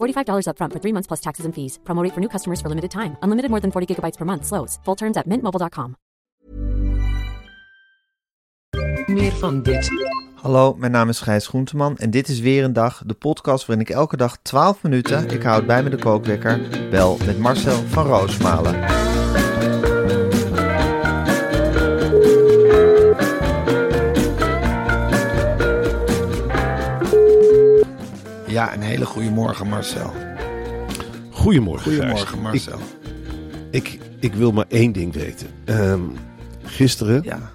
[0.00, 1.78] $45 upfront for three months plus taxes and fees.
[1.84, 3.16] Promo rate for new customers for limited time.
[3.22, 4.46] Unlimited more than 40 gigabytes per month.
[4.46, 4.78] Slows.
[4.84, 5.96] Full terms at mintmobile.com.
[9.06, 9.90] Meer van dit.
[10.34, 13.86] Hallo, mijn naam is Gijs Groenteman en dit is weer een dag, de podcast waarin
[13.86, 18.06] ik elke dag 12 minuten, ik houd bij me de kookwekker, bel met Marcel van
[18.06, 19.09] Roosmalen.
[28.60, 30.12] Ja, een hele goede morgen Marcel.
[31.30, 32.40] Goedemorgen, Goedemorgen Gijs.
[32.42, 32.78] Marcel.
[33.70, 35.46] Ik, ik, ik wil maar één ding weten.
[35.64, 36.00] Ehm,
[36.62, 37.50] gisteren Ja,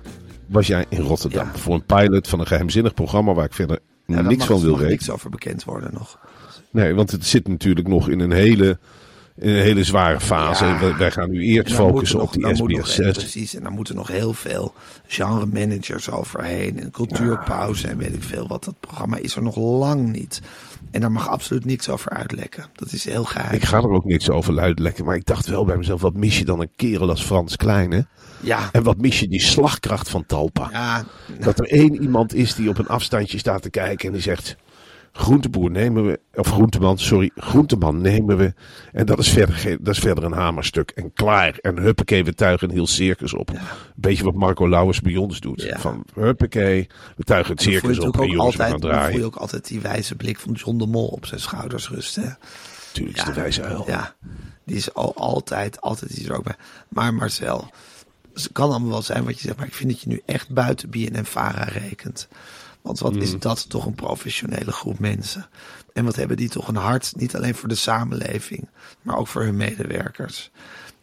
[0.46, 1.56] was jij in Rotterdam Ja.
[1.60, 4.60] voor een pilot van een geheimzinnig programma waar ik verder ja daar niks mag van
[4.60, 4.92] wil nog weten.
[4.92, 6.20] niks over bekend worden nog.
[6.72, 8.78] Nee, want het zit natuurlijk nog in een hele,
[9.36, 10.66] een hele zware fase.
[10.66, 10.80] Ja.
[10.80, 13.12] Wij, wij gaan nu eerst focussen op die dan moet nog- SBS6.
[13.12, 14.74] Precies, en dan moeten nog heel veel
[15.08, 16.80] genre managers overheen.
[16.80, 18.64] En cultuurpauze en weet ik veel wat.
[18.64, 20.42] Dat programma is er nog lang niet.
[20.92, 22.66] En daar mag absoluut niks over uitlekken.
[22.74, 23.54] Dat is heel geheim.
[23.56, 26.38] Ik ga er ook niks over uitlekken, maar ik dacht wel bij mezelf, wat mis
[26.40, 28.06] je dan een kerel als Frans Kleine?
[28.40, 30.70] Ja, En wat mis je die slagkracht van Talpa?
[30.72, 31.06] ja,
[31.40, 34.56] Dat er één iemand is die op een afstandje staat te kijken en die zegt...
[35.18, 38.54] Groenteboer nemen we, of groenteman, sorry, groenteman nemen we.
[38.92, 40.92] En dat is verder, dat is verder een hamerstuk.
[40.92, 41.58] En klaar.
[41.62, 43.50] En huppakee, we tuigen een heel circus op.
[43.50, 43.58] Een
[43.96, 45.62] beetje wat Marco Lauwers bij ons doet.
[45.62, 45.80] Ja.
[45.80, 48.20] Van huppakee, we tuigen het circus op.
[48.20, 49.26] En jongens, we altijd, gaan dan voel je draaien.
[49.26, 52.38] ook altijd die wijze blik van John de Mol op zijn schouders rusten.
[52.92, 53.84] Tuurlijk is de wijze uil.
[53.88, 54.16] Ja,
[54.66, 56.56] die is al, altijd, altijd is er ook bij.
[56.90, 57.70] Maar Marcel,
[58.44, 60.50] het kan allemaal wel zijn wat je zegt, maar ik vind dat je nu echt
[60.50, 62.28] buiten BNN-Vara rekent.
[62.82, 63.22] Want wat Mm.
[63.22, 65.48] is dat toch een professionele groep mensen?
[65.94, 68.70] En wat hebben die toch een hart, niet alleen voor de samenleving,
[69.02, 70.52] maar ook voor hun medewerkers.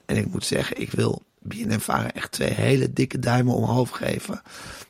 [0.07, 4.43] En ik moet zeggen, ik wil BNN-Vara echt twee hele dikke duimen omhoog geven.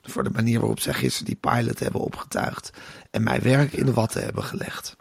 [0.02, 2.70] Voor de manier waarop zij gisteren die pilot hebben opgetuigd.
[3.10, 4.96] En mij werk in de watten hebben gelegd.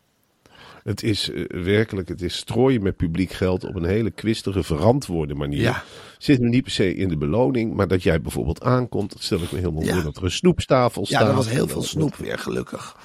[0.84, 5.34] Het is eh, werkelijk, het is strooien met publiek geld op een hele kwistige, verantwoorde
[5.36, 5.62] manier.
[5.62, 5.84] Ja.
[6.18, 9.42] Zit hem niet per se in de beloning, maar dat jij bijvoorbeeld aankomt, dat stel
[9.42, 9.94] ik me helemaal Ja.
[9.94, 11.22] voor dat er een snoepstafel staat.
[11.22, 12.96] Ja, er was heel veel snoep weer, gelukkig.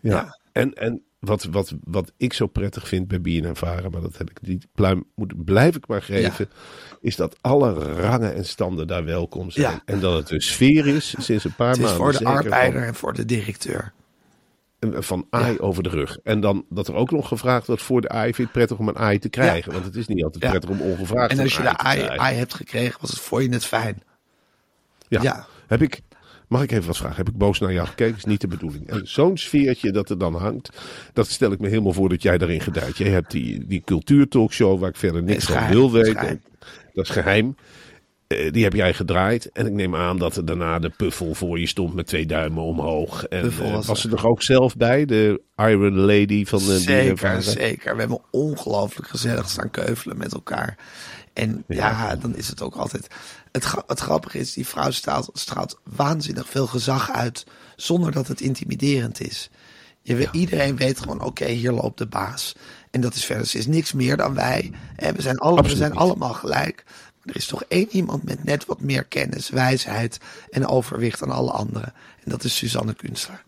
[0.00, 0.10] Ja.
[0.10, 0.38] Ja.
[0.52, 4.30] En, en wat, wat, wat ik zo prettig vind bij BNN Varen, maar dat heb
[4.30, 6.48] ik die pluim moet, blijf ik maar geven,
[7.00, 9.72] is dat alle rangen en standen daar welkom zijn.
[9.72, 9.82] Ja.
[9.84, 12.00] En dat het een sfeer is sinds een paar Het is maanden.
[12.02, 13.92] voor de arbeider en voor de directeur.
[14.80, 16.18] Van, aai over de rug.
[16.22, 18.78] En dan dat er ook nog gevraagd wordt voor de aai, vind je het prettig
[18.78, 19.72] om een aai te krijgen.
[19.72, 20.50] Want het is niet altijd Ja.
[20.50, 22.02] prettig om ongevraagd En als je de AI.
[22.02, 24.02] AI hebt gekregen, was het voor je net fijn.
[25.08, 25.46] Ja.
[25.66, 26.00] Heb ik,
[26.48, 27.16] mag ik even wat vragen?
[27.16, 28.16] Heb ik boos naar jou gekeken?
[28.16, 28.88] is niet de bedoeling.
[28.88, 30.70] En zo'n sfeertje dat er dan hangt,
[31.12, 32.96] dat stel ik me helemaal voor dat jij daarin gedijt.
[32.96, 36.42] Jij hebt die, die cultuurtalkshow waar ik verder niks van wil weten.
[36.92, 37.56] Dat is geheim.
[38.28, 39.52] Eh, die heb jij gedraaid.
[39.52, 42.62] En ik neem aan dat er daarna de puffel voor je stond met twee duimen
[42.62, 43.24] omhoog.
[43.24, 44.10] En Puffel eh, was was, er.
[44.10, 45.04] ze er ook zelf bij?
[45.04, 47.94] De Iron Lady van de Zeker, zeker.
[47.94, 50.76] We hebben ongelooflijk gezellig staan keuvelen met elkaar.
[51.32, 53.08] En ja, dan is het ook altijd...
[53.52, 57.46] Het, het grappige is, die vrouw straalt, straalt waanzinnig veel gezag uit...
[57.76, 59.50] zonder dat het intimiderend is.
[60.02, 62.54] Je, Iedereen weet gewoon, oké, hier loopt de baas.
[62.90, 64.72] En dat is verder, ze is niks meer dan wij.
[64.96, 66.84] En we zijn, alle, we zijn allemaal gelijk.
[67.28, 70.18] Er is toch één iemand met net wat meer kennis, wijsheid
[70.50, 71.92] en overwicht dan alle anderen.
[72.24, 73.42] En dat is Suzanne Kunstler.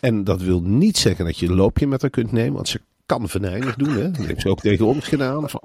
[0.00, 2.52] En dat wil niet zeggen dat je een loopje met haar kunt nemen.
[2.54, 3.96] Want ze kan venijnig doen.
[3.96, 4.10] Hè?
[4.10, 5.50] Dat heeft ze ook tegen ons gedaan.
[5.50, 5.60] Van,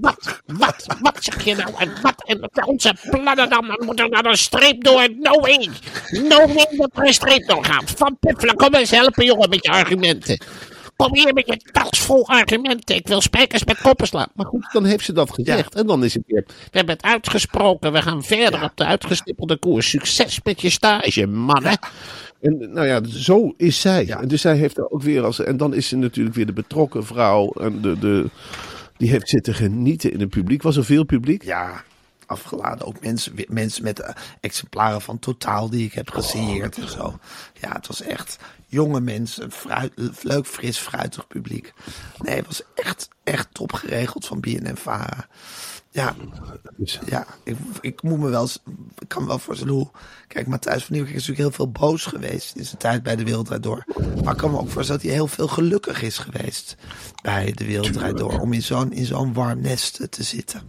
[0.00, 1.70] Wat, wat, wat zeg je nou?
[1.78, 2.24] En wat?
[2.26, 3.66] En onze plannen dan?
[3.66, 5.08] Dan moet er naar een streep door.
[5.18, 5.68] No way.
[6.10, 7.90] No way dat er een streep door gaat.
[7.90, 10.40] Van Puffelen, kom eens helpen, jongen, met je argumenten.
[10.96, 12.96] Hier met je tas vol argumenten.
[12.96, 14.28] Ik wil spijkers met koppen slaan.
[14.34, 15.74] Maar goed, dan heeft ze dat gezegd.
[15.74, 17.92] En dan is het weer we hebben het uitgesproken.
[17.92, 19.88] We gaan verder op de uitgestippelde koers.
[19.88, 21.78] Succes met je stage, mannen.
[22.40, 24.08] En nou ja, zo is zij.
[24.08, 25.40] En dus zij heeft er ook weer als.
[25.40, 27.52] En dan is ze natuurlijk weer de betrokken vrouw.
[27.52, 28.30] En de, de,
[28.96, 30.62] die heeft zitten genieten in het publiek.
[30.62, 31.44] Was er veel publiek?
[31.44, 31.84] Ja,
[32.26, 32.86] afgeladen.
[32.86, 37.18] Ook mensen, mensen met eh, exemplaren van Totaal die ik heb gesigneerd en zo.
[37.60, 38.36] Ja, het was echt
[38.66, 39.92] jonge mensen, fruit,
[40.22, 41.72] leuk, fris, fruitig publiek.
[42.18, 45.26] Nee, het was echt, echt top geregeld van BNN-Vara.
[45.90, 46.14] Ja,
[46.76, 48.62] Dus, ja ik, ik moet me wel, eens-
[48.98, 49.90] ik kan me wel voorstellen hoe.
[50.28, 53.24] Kijk, Matthijs van Nieuwkerk is natuurlijk heel veel boos geweest in zijn tijd bij de
[53.24, 53.84] Wereldrijd Door.
[54.24, 56.76] Maar ik kan me ook voorstellen dat hij heel veel gelukkig is geweest
[57.22, 58.38] bij de Wereldrijd Door.
[58.40, 60.62] Om in zo'n in zo'n warm nest te zitten.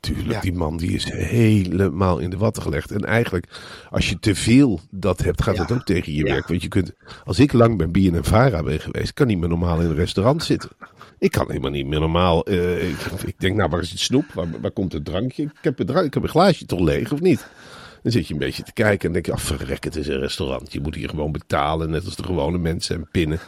[0.00, 0.40] Tuurlijk, Ja.
[0.40, 2.90] die man die is helemaal in de watten gelegd.
[2.90, 3.46] En eigenlijk,
[3.90, 5.62] als je te veel dat hebt, gaat Ja.
[5.62, 6.48] het ook tegen je werk.
[6.48, 6.92] Want je kunt,
[7.24, 9.94] als ik lang bij Bien en Vara ben geweest, kan niet meer normaal in een
[9.94, 10.70] restaurant zitten.
[11.18, 12.44] Ik kan helemaal niet meer normaal.
[12.46, 14.24] eh, ik, ik denk, nou, waar is het snoep?
[14.34, 15.42] Waar, waar komt het drankje?
[15.42, 17.46] Ik heb, een drank, ik heb een glaasje toch leeg, of niet?
[18.02, 20.18] Dan zit je een beetje te kijken en denk je, ach, verrek, het is een
[20.18, 20.72] restaurant.
[20.72, 23.38] Je moet hier gewoon betalen, net als de gewone mensen en pinnen.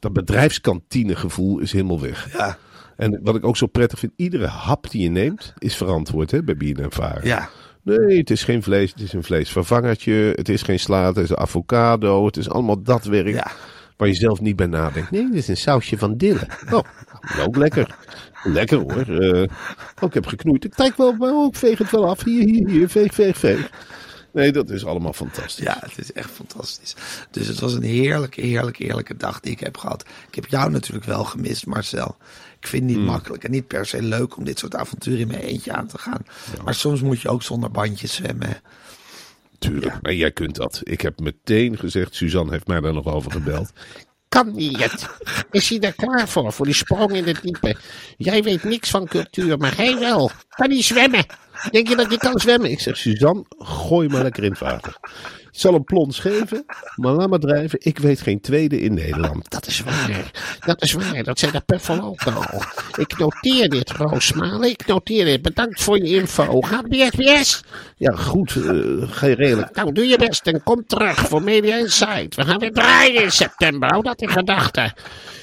[0.00, 2.32] Dat bedrijfskantinegevoel is helemaal weg.
[2.32, 2.58] Ja,
[2.96, 6.42] En wat ik ook zo prettig vind, iedere hap die je neemt is verantwoord hè,
[6.42, 7.20] bij Bien en Vara.
[7.22, 7.48] ja,
[7.86, 10.32] Nee, het is geen vlees, het is een vleesvervangertje.
[10.34, 12.26] Het is geen sla, het is een avocado.
[12.26, 13.50] Het is allemaal dat werk ja.
[13.96, 15.10] waar je zelf niet bij nadenkt.
[15.10, 16.48] Nee, dit is een sausje van dille.
[16.70, 16.82] Oh,
[17.46, 17.96] ook lekker.
[18.42, 19.20] Lekker hoor.
[19.20, 19.42] Eh,
[20.00, 20.64] oh, ik heb geknoeid.
[20.64, 22.24] Ik kijk wel, maar ook veeg het wel af.
[22.24, 22.88] Hier, hier, hier.
[22.88, 23.70] Veeg, veeg, veeg.
[24.36, 25.64] Nee, dat is allemaal fantastisch.
[25.64, 26.94] Ja, het is echt fantastisch.
[27.30, 30.04] Dus het was een heerlijke, heerlijke, heerlijke dag die ik heb gehad.
[30.28, 32.16] Ik heb jou natuurlijk wel gemist, Marcel.
[32.60, 35.26] Ik vind het niet makkelijk en niet per se leuk om dit soort avonturen in
[35.26, 36.26] mijn eentje aan te gaan.
[36.64, 38.60] Maar soms moet je ook zonder bandjes zwemmen.
[39.58, 40.02] Tuurlijk.
[40.02, 40.80] Maar jij kunt dat.
[40.82, 43.72] Ik heb meteen gezegd, Suzanne heeft mij daar nog over gebeld.
[44.28, 45.08] Kan niet.
[45.50, 47.76] Is hij er klaar voor, voor die sprong in het diepe?
[48.16, 50.30] Jij weet niks van cultuur, maar hij wel.
[50.48, 51.26] Kan hij zwemmen?
[51.70, 52.70] Denk je dat je kan zwemmen?
[52.70, 54.96] Ik zeg, Suzanne, gooi maar lekker in het water.
[55.56, 56.64] Ik zal een plons geven,
[56.96, 57.78] maar laat maar drijven.
[57.82, 59.50] Ik weet geen tweede in Nederland.
[59.50, 60.30] Dat is waar.
[60.66, 61.22] Dat is waar.
[61.22, 62.62] Dat zei de Puffel ook al.
[62.96, 64.68] Ik noteer dit, Roosmalen.
[64.68, 65.42] Ik noteer dit.
[65.42, 66.60] Bedankt voor je info.
[66.60, 67.62] Gaat bij SBS?
[67.96, 68.62] Ja, goed, eh,
[69.20, 69.74] je redelijk.
[69.74, 72.34] Nou, doe je best en kom terug voor Media Insight.
[72.34, 73.88] We gaan weer draaien in september.
[73.88, 74.92] Hou dat in gedachten.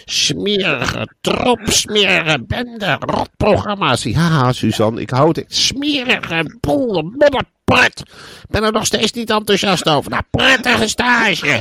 [0.05, 4.03] Smerige, trop smerige bende, rotprogramma's.
[4.03, 5.55] Ja, Suzanne, ik houd het.
[5.55, 7.62] Smerige boel, modderpret.
[7.65, 8.03] Ik
[8.49, 10.11] ben er nog steeds niet enthousiast over.
[10.11, 11.59] Nou, prettige stage.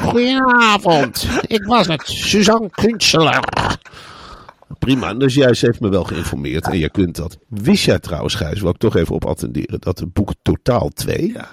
[0.00, 1.26] Goedenavond.
[1.46, 3.44] Ik was het, Suzanne Kunstler.
[4.78, 7.38] Prima, dus juist heeft me wel geïnformeerd en jij kunt dat.
[7.48, 11.32] Wist jij trouwens, Gijs, wil ik toch even op attenderen, dat het boek Totaal 2
[11.32, 11.48] Ja.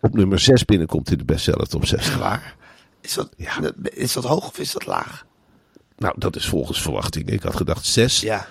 [0.00, 2.18] op nummer 6 binnenkomt in de bestseller top 60.
[2.18, 2.54] Waar?
[3.00, 3.52] Is dat, Ja.
[3.82, 5.24] is dat hoog of is dat laag?
[5.96, 7.28] Nou, dat is volgens verwachting.
[7.30, 8.20] Ik had gedacht 6.
[8.20, 8.46] Ja,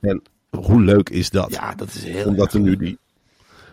[0.00, 1.50] En hoe leuk is dat?
[1.52, 2.98] ja dat is heel omdat, erg we nu die,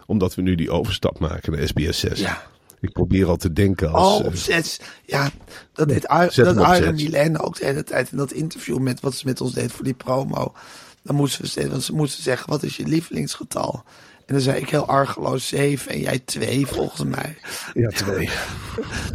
[0.06, 2.20] omdat we nu die overstap maken naar SBS 6.
[2.20, 2.44] Ja.
[2.80, 4.20] Ik probeer al te denken als...
[4.20, 4.80] Oh, op eh, zes.
[5.06, 5.32] Ja,
[5.74, 6.58] dat deed dat
[6.88, 6.94] op.
[6.94, 9.84] Milene ook de hele tijd in dat interview met wat ze met ons deed voor
[9.84, 10.54] die promo.
[11.02, 13.84] Dan moesten we steeds, want ze moesten zeggen, wat is je lievelingsgetal?
[14.26, 17.38] En dan zei ik heel argeloos zeven en jij twee volgens mij.
[17.74, 18.30] ja, twee.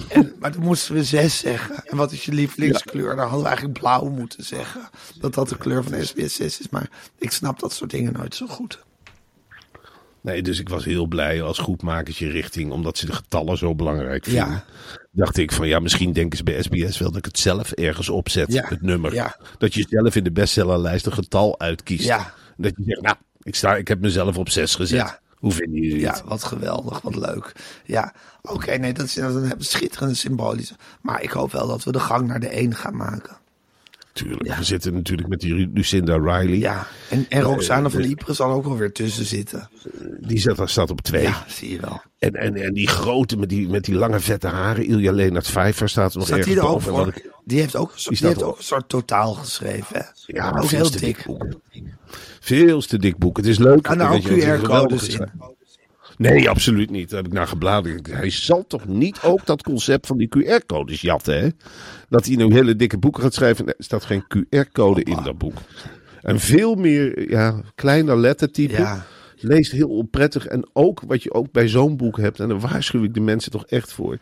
[0.09, 1.87] En, maar toen moesten we zes zeggen.
[1.87, 3.09] En wat is je lievelingskleur?
[3.09, 4.89] Dan hadden we eigenlijk blauw moeten zeggen.
[5.19, 6.69] Dat dat de kleur van SBS 6 is.
[6.69, 8.79] Maar ik snap dat soort dingen nooit zo goed.
[10.23, 14.25] Nee, dus ik was heel blij als groepmakertje richting, omdat ze de getallen zo belangrijk
[14.25, 14.49] vinden.
[14.51, 14.65] Ja.
[15.13, 18.09] Dacht ik van ja, misschien denken ze bij SBS wel dat ik het zelf ergens
[18.09, 18.65] opzet, Ja.
[18.69, 19.15] het nummer.
[19.15, 19.37] Ja.
[19.59, 22.05] Dat je zelf in de bestsellerlijst een getal uitkiest.
[22.05, 22.35] Ja.
[22.57, 24.99] Dat je zegt, nou, ik, sta, ik heb mezelf op zes gezet.
[24.99, 25.19] Ja.
[25.37, 26.23] Hoe vinden jullie Ja, het?
[26.25, 27.53] wat geweldig, wat leuk.
[27.85, 30.75] Ja, oké, nee, dat is inderdaad een schitterende symbolische.
[31.03, 33.37] Maar ik hoop wel dat we de gang naar de één gaan maken.
[34.23, 34.47] Tuurlijk.
[34.47, 34.59] Ja.
[34.59, 36.59] We zitten natuurlijk met die Lucinda Riley.
[36.59, 39.69] Ja, en, en Roxane Eh, van eh, Ypres zal ook wel weer tussen zitten.
[40.21, 41.23] Die zat, staat op twee.
[41.23, 42.03] Ja, zie je wel.
[42.19, 45.89] En, en, en die grote met die, met die lange vette haren, Ilja Leenert Vijver
[45.89, 46.93] staat er nog Staat ergens die er ook boven.
[46.93, 49.97] Wat ik- Die heeft ook, een soort- die heeft ook een soort totaal geschreven.
[49.97, 50.03] Hè?
[50.27, 51.17] Ja, maar ook veel heel te dik.
[51.17, 51.47] dik boek.
[52.41, 53.37] Veel te dik boek.
[53.37, 53.87] Het is leuk.
[53.87, 55.31] En daar ook QR-codes in.
[56.21, 57.11] Nee, absoluut niet.
[57.11, 58.07] Daar heb ik naar gebladerd.
[58.07, 61.49] Hij zal toch niet ook dat concept van die QR-codes jatten, hè?
[62.09, 63.67] Dat hij nou hele dikke boeken gaat schrijven.
[63.67, 65.59] Er staat geen QR-code in dat boek.
[66.23, 68.73] En veel meer, ja, kleiner lettertype.
[68.73, 69.07] Ja.
[69.37, 70.47] Leest heel onprettig.
[70.47, 73.50] En ook wat je ook bij zo'n boek hebt, en daar waarschuw ik de mensen
[73.50, 74.19] toch echt voor.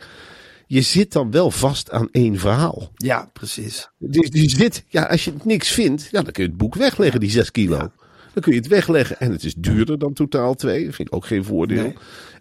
[0.66, 2.90] Je zit dan wel vast aan één verhaal.
[2.94, 3.88] Ja, precies.
[3.98, 7.20] Dus die zit, ja, als je niks vindt, ja, dan kun je het boek wegleggen,
[7.20, 7.76] die 6 kilo.
[7.76, 7.92] Ja.
[8.32, 10.84] Dan kun je het wegleggen en het is duurder dan totaal 2.
[10.84, 11.82] Dat vind ik ook geen voordeel.
[11.82, 11.94] Nee.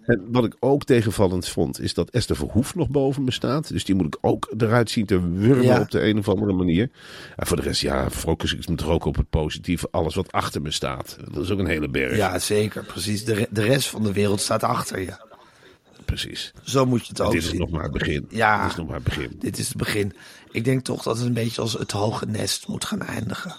[0.05, 3.69] En wat ik ook tegenvallend vond, is dat Esther Verhoef nog boven me staat.
[3.69, 5.81] Dus die moet ik ook eruit zien te wurmen Ja.
[5.81, 6.89] op de een of andere manier.
[7.35, 9.87] En voor de rest, ja, focus ik me toch ook op het positieve.
[9.91, 11.17] Alles wat achter me staat.
[11.31, 12.15] Dat is ook een hele berg.
[12.15, 13.25] Ja, zeker, precies.
[13.25, 15.13] De, re- de rest van de wereld staat achter je.
[16.05, 16.53] precies.
[16.63, 17.59] Zo moet je het ook Dit is zien.
[17.59, 18.25] nog maar het begin.
[18.29, 18.61] Ja.
[18.61, 19.35] Dit is nog maar het begin.
[19.39, 20.13] Dit is het begin.
[20.51, 23.55] Ik denk toch dat het een beetje als het hoge nest moet gaan eindigen.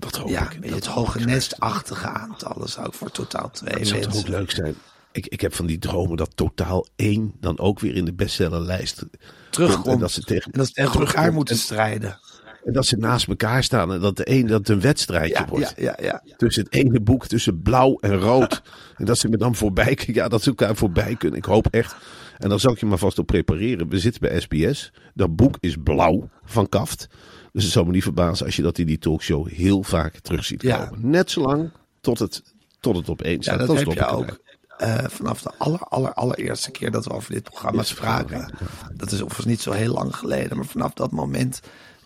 [0.00, 0.62] Dat hoop Ja, ik.
[0.62, 4.50] Dat het hoge nestachtige aantallen zou ik voor totaal twee Dat zou toch ook leuk
[4.50, 4.74] zijn.
[5.12, 9.04] Ik, ik heb van die dromen dat totaal één dan ook weer in de bestsellerlijst
[9.50, 9.82] Terugkomt.
[9.82, 9.94] komt.
[9.94, 12.18] En dat ze tegen, En dat ze tegen elkaar moeten En- strijden.
[12.64, 15.46] En dat ze naast elkaar staan en dat de een dat het een wedstrijdje Ja,
[15.46, 15.72] wordt.
[15.76, 16.34] ja, ja, ja.
[16.36, 18.62] Tussen het ene boek, tussen blauw en rood.
[18.96, 21.38] en dat ze me dan voorbij Ja, dat ze elkaar voorbij kunnen.
[21.38, 21.94] Ik hoop echt.
[22.40, 23.88] En dan zal ik je maar vast op prepareren.
[23.88, 24.92] We zitten bij SBS.
[25.14, 27.06] Dat boek is blauw van kaft.
[27.52, 30.44] Dus het zou me niet verbazen als je dat in die talkshow heel vaak terug
[30.44, 30.84] ziet Ja.
[30.86, 31.10] komen.
[31.10, 31.70] Net zolang
[32.00, 32.42] tot het,
[32.80, 33.58] tot het op één Ja, staat.
[33.58, 34.40] dat heb je ook.
[34.78, 38.54] eh, vanaf de aller, aller, allereerste keer dat we over dit programma Dit programma, spraken.
[38.94, 40.56] Dat is overigens niet zo heel lang geleden.
[40.56, 41.60] Maar vanaf dat moment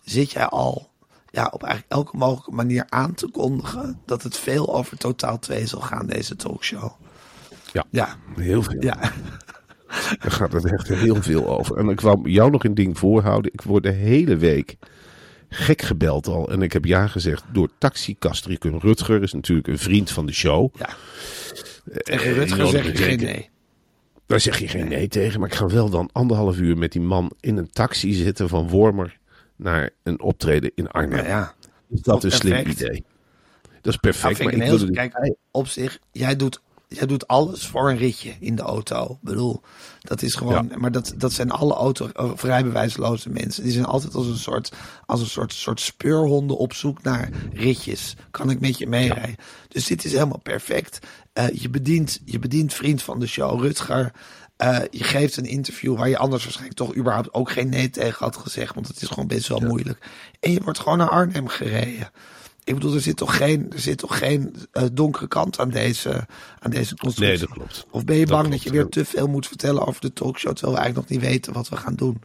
[0.05, 0.91] zit jij al
[1.31, 4.01] ja, op eigenlijk elke mogelijke manier aan te kondigen.
[4.07, 6.91] dat het veel over totaal 2 zal gaan, deze talkshow.
[7.73, 7.85] Ja.
[7.91, 8.83] Ja, Heel veel.
[8.83, 9.13] ja.
[10.21, 11.77] Daar gaat het echt heel veel over.
[11.77, 13.53] En ik wou jou nog een ding voorhouden.
[13.53, 14.77] Ik word de hele week
[15.49, 16.51] gek gebeld al.
[16.51, 18.79] En ik heb ja gezegd door Taxi Castricum.
[18.79, 20.75] Rutger is natuurlijk een vriend van de show.
[20.79, 20.89] ja.
[20.89, 23.51] Eh, Tegen die Rutger zeg ik geen nee.
[24.27, 25.41] Daar zeg je geen nee tegen.
[25.41, 28.69] Maar ik ga wel dan anderhalf uur met die man in een taxi zitten van
[28.69, 29.19] Wormer
[29.57, 31.17] naar een optreden in Arnhem.
[31.17, 31.55] Nou ja,
[31.91, 33.05] Is dat een slim idee?
[33.83, 34.39] Dat is Nou, perfect.
[34.39, 36.61] ik maar ik heel, kijk, op zich, jij doet,
[36.97, 39.05] jij doet alles voor een ritje in de auto.
[39.05, 39.61] Ik bedoel,
[40.01, 43.63] dat is gewoon, maar dat, dat zijn alle auto, of rijbewijsloze mensen.
[43.63, 44.73] Die zijn altijd als een soort,
[45.07, 48.17] als een soort, soort speurhonden op zoek naar ritjes.
[48.31, 49.37] Kan ik met je meerijden?
[49.69, 50.99] Dus dit is helemaal perfect.
[51.33, 54.13] Eh, je, bedient, je bedient vriend van de show, Rutger.
[54.57, 58.25] Eh, je geeft een interview waar je anders waarschijnlijk toch überhaupt ook geen nee tegen
[58.25, 58.75] had gezegd.
[58.75, 60.11] Want het is gewoon best wel moeilijk.
[60.41, 62.11] En je wordt gewoon naar Arnhem gereden.
[62.65, 66.27] Ik bedoel, er zit toch geen, er zit toch geen eh, donkere kant aan deze,
[66.59, 67.39] aan deze constructie?
[67.39, 67.87] Nee, dat klopt.
[67.91, 70.77] Of ben je bang dat je weer te veel moet vertellen over de talkshow, terwijl
[70.77, 72.23] we eigenlijk nog niet weten wat we gaan doen?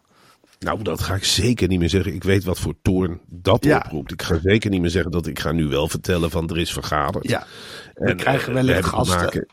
[0.60, 2.14] Nou, dat ga ik zeker niet meer zeggen.
[2.14, 3.78] Ik weet wat voor toorn dat Ja.
[3.78, 4.12] oproept.
[4.12, 6.74] Ik ga zeker niet meer zeggen dat ik ga nu wel vertellen van er is
[6.74, 7.30] vergaderd.
[7.30, 7.46] Ja,
[7.94, 9.18] we En, krijgen eh, wellicht we gasten.
[9.18, 9.48] maken-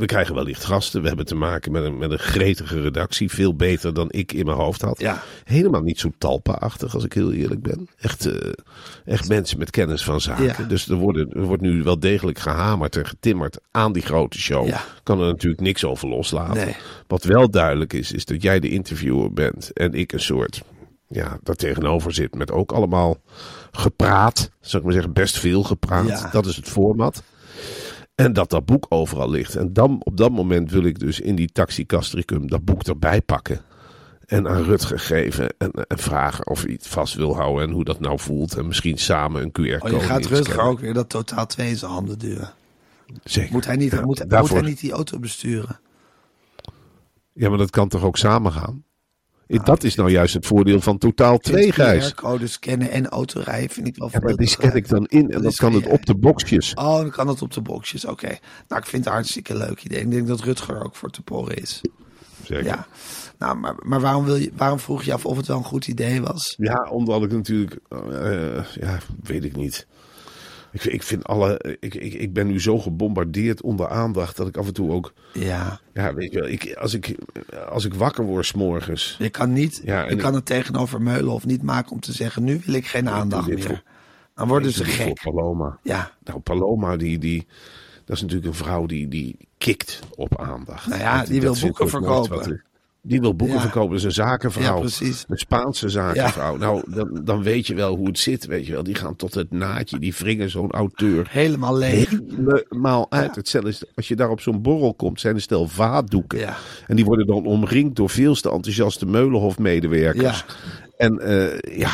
[0.00, 1.02] we krijgen wellicht gasten.
[1.02, 3.30] We hebben te maken met een, met een gretige redactie.
[3.30, 5.00] Veel beter dan ik in mijn hoofd had.
[5.00, 5.22] Ja.
[5.44, 7.88] Helemaal niet zo talpa-achtig, als ik heel eerlijk ben.
[7.98, 8.52] Echt, eh,
[9.04, 10.44] echt mensen met kennis van zaken.
[10.44, 10.62] Ja.
[10.68, 14.66] Dus er, worden, er wordt nu wel degelijk gehamerd en getimmerd aan die grote show.
[14.66, 14.80] Ja.
[15.02, 16.64] Kan er natuurlijk niks over loslaten.
[16.64, 16.76] Nee.
[17.06, 19.72] Wat wel duidelijk is, is dat jij de interviewer bent.
[19.72, 20.62] En ik een soort,
[21.08, 22.34] ja, daar tegenover zit.
[22.34, 23.16] Met ook allemaal
[23.70, 24.50] gepraat.
[24.60, 26.08] Zal ik maar zeggen, best veel gepraat.
[26.08, 26.30] Ja.
[26.32, 27.22] Dat is het format.
[28.24, 29.56] En dat dat boek overal ligt.
[29.56, 33.20] En dan, op dat moment wil ik dus in die taxi Castricum dat boek erbij
[33.20, 33.60] pakken.
[34.26, 35.54] En aan Rutger geven.
[35.58, 37.68] En, en vragen of hij het vast wil houden.
[37.68, 38.56] En hoe dat nou voelt.
[38.56, 41.76] En misschien samen een QR-code Oh, je gaat Rutger ook weer dat totaal twee in
[41.76, 42.52] zijn handen duwen.
[43.24, 43.52] Zeker.
[43.52, 45.80] Moet hij niet, Ja, moet, moet hij niet die auto besturen?
[47.32, 48.84] Ja, maar dat kan toch ook samen gaan?
[49.58, 52.12] Dat is nou juist het voordeel van totaal twee, Gijs.
[52.12, 55.42] QR-code scannen en autorijden vind ik wel Ja, maar die scan ik dan in en
[55.42, 56.74] dan kan het op de boxjes.
[56.74, 58.04] Oh, dan kan het op de boxjes.
[58.04, 58.38] Oké.
[58.68, 60.00] Nou, ik vind het hartstikke leuk idee.
[60.00, 61.80] Ik denk dat Rutger ook voor te porren is.
[62.42, 62.64] Zeker.
[62.64, 62.86] Ja.
[63.38, 65.86] Nou, maar, maar waarom, wil je, waarom vroeg je af of het wel een goed
[65.88, 66.54] idee was?
[66.58, 69.86] Ja, omdat ik natuurlijk, eh, ja, weet ik niet.
[70.72, 74.56] Ik, ik vind alle, ik, ik, ik ben nu zo gebombardeerd onder aandacht dat ik
[74.56, 75.80] af en toe ook, Ja.
[75.94, 77.16] ja, weet je wel, ik, als, ik,
[77.68, 79.16] als ik wakker word s'morgens.
[79.18, 82.44] Je kan, niet, Ja, je ik- kan het tegenover Meulenhof niet maken om te zeggen...
[82.44, 83.62] nu wil ik geen aandacht meer.
[83.62, 83.82] voor-
[84.34, 85.18] Dan worden ze gek.
[85.20, 85.78] Voor Paloma.
[85.82, 86.12] Ja.
[86.24, 87.46] Nou, Paloma, die, die,
[88.04, 90.86] dat is natuurlijk een vrouw die, die kikt op aandacht.
[90.86, 92.62] Nou ja, Dat- die wil boeken verkopen.
[93.02, 93.62] Die wil boeken Ja.
[93.62, 93.88] verkopen.
[93.90, 94.74] Dat is een zakenvrouw.
[94.74, 95.24] Ja, precies.
[95.28, 96.56] Een Spaanse zakenvrouw.
[96.56, 98.46] Nou, dan, dan weet je wel hoe het zit.
[98.46, 98.82] Weet je wel.
[98.82, 99.98] Die gaan tot het naadje.
[99.98, 102.10] Die wringen zo'n auteur Helemaal leeg.
[102.36, 103.36] helemaal uit.
[103.36, 106.54] Hetzelfde is als je daar op zo'n borrel komt, zijn er stel vaatdoeken.
[106.86, 110.44] En die worden dan omringd door veel te enthousiaste Meulenhof-medewerkers.
[110.96, 111.90] En eh, ja,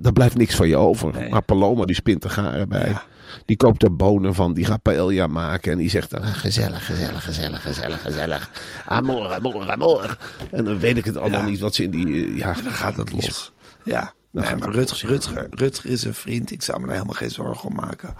[0.00, 1.12] daar blijft niks van je over.
[1.12, 1.30] Nee.
[1.30, 2.96] Maar Paloma die spint er garen bij.
[3.44, 5.72] Die koopt er bonen van, die gaat paella maken.
[5.72, 8.50] En die zegt dan, ah, Gezellig, gezellig, gezellig, gezellig, gezellig.
[8.86, 10.18] Amor, amor, amor.
[10.50, 11.46] en dan weet ik het allemaal Ja.
[11.46, 12.06] niet wat ze in die...
[12.26, 13.52] eh, ja, Dan gaat het los.
[13.84, 14.12] Ja.
[14.32, 16.50] Dan Nee, maar Rutger, Rutger, Rutger is een vriend.
[16.50, 18.14] Ik zou me daar helemaal geen zorgen om maken.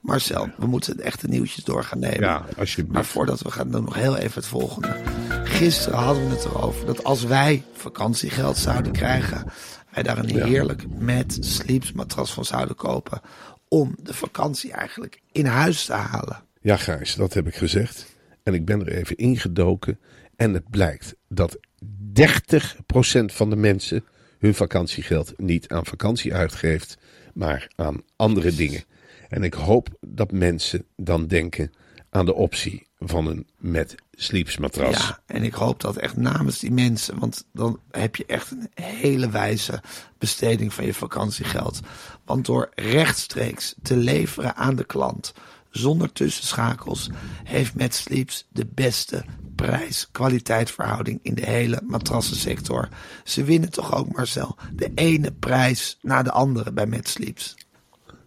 [0.00, 2.20] Marcel, we moeten de echte nieuwtjes door gaan nemen.
[2.20, 2.94] Ja, alsjeblieft.
[2.94, 4.96] Maar voordat we gaan doen, nog heel even het volgende.
[5.44, 9.44] Gisteren hadden we het erover dat als wij vakantiegeld zouden krijgen...
[9.92, 13.20] wij daar een heerlijk met sleeps matras van zouden kopen...
[13.68, 16.42] om de vakantie eigenlijk in huis te halen.
[16.60, 18.16] Ja, Gijs, dat heb ik gezegd.
[18.42, 19.98] En ik ben er even ingedoken.
[20.36, 24.04] En het blijkt dat 30% van de mensen
[24.38, 26.98] hun vakantiegeld niet aan vakantie uitgeeft,
[27.34, 28.84] maar aan andere dingen.
[29.28, 31.72] En ik hoop dat mensen dan denken
[32.10, 34.96] aan de optie van een met sleeps matras.
[34.96, 38.70] Ja, en ik hoop dat echt namens die mensen, want dan heb je echt een
[38.74, 39.82] hele wijze
[40.18, 41.80] besteding van je vakantiegeld.
[42.28, 45.32] Want door rechtstreeks te leveren aan de klant,
[45.70, 47.10] zonder tussenschakels,
[47.44, 49.24] heeft Sleeps de beste
[49.56, 52.88] prijs-kwaliteitverhouding in de hele matrassensector.
[53.24, 57.54] Ze winnen toch ook, Marcel, de ene prijs na de andere bij Sleeps.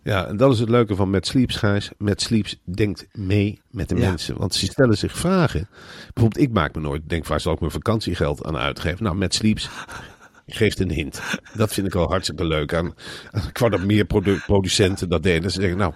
[0.04, 1.90] Ja, en dat is het leuke van Met Sleeps, Gijs.
[1.98, 4.10] Met Sleeps denkt mee met de Ja.
[4.10, 4.38] mensen.
[4.38, 5.70] Want ze stellen zich vragen.
[6.14, 9.04] Bijvoorbeeld, ik maak me nooit, denk waar zal ik mijn vakantiegeld aan uitgeven?
[9.04, 9.70] Nou, Met Sleeps
[10.56, 11.22] geeft een hint.
[11.54, 12.94] Dat vind ik al hartstikke leuk aan,
[13.32, 15.52] aan dat meer produ- producenten dat deden.
[15.52, 15.94] Ze zeggen, nou,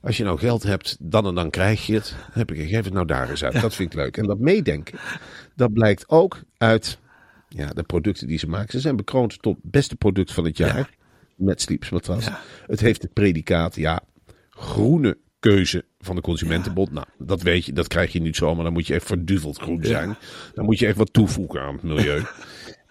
[0.00, 2.14] als je nou geld hebt, dan en dan krijg je het.
[2.32, 3.60] Heb ik, geef het nou daar eens uit.
[3.60, 4.16] Dat vind ik leuk.
[4.16, 4.98] En dat meedenken,
[5.54, 6.98] dat blijkt ook uit
[7.48, 8.70] ja, de producten die ze maken.
[8.70, 10.90] Ze zijn bekroond tot beste product van het jaar.
[11.36, 12.24] Met Sleeps matras.
[12.24, 12.40] Ja.
[12.66, 14.00] Het heeft het predicaat, ja,
[14.50, 16.90] groene keuze van de Consumentenbond.
[16.90, 18.64] Nou, dat weet je, dat krijg je niet zomaar.
[18.64, 20.16] Dan moet je echt verduveld groen zijn.
[20.54, 22.22] Dan moet je echt wat toevoegen aan het milieu.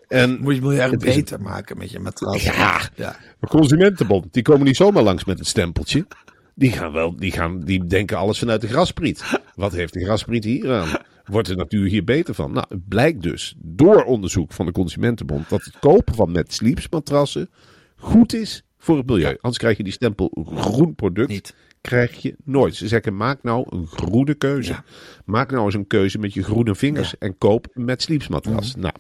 [0.10, 2.44] En Moet je is- beter maken met je matras.
[2.44, 2.82] Ja.
[2.96, 3.16] ja.
[3.40, 6.08] de Consumentenbond, die komen niet zomaar langs met het stempeltje.
[6.56, 9.24] Die gaan wel, die gaan, die denken alles vanuit de graspriet.
[9.56, 10.88] Wat heeft de graspriet hier aan?
[11.26, 12.52] Wordt de natuur hier beter van?
[12.52, 16.90] Nou, het blijkt dus door onderzoek van de Consumentenbond dat het kopen van met sleeps
[16.90, 17.50] matrassen
[17.96, 19.38] goed is voor het milieu.
[19.42, 21.30] Anders krijg je die stempel groen product.
[21.30, 21.56] Niet.
[21.82, 22.76] Krijg je nooit.
[22.76, 24.72] Ze zeggen: maak nou een groene keuze.
[24.72, 24.84] Ja.
[25.26, 27.18] Maak nou eens een keuze met je groene vingers.
[27.18, 28.72] En koop een met sleeps matras.
[28.72, 28.82] Mhm.
[28.82, 28.94] Nou.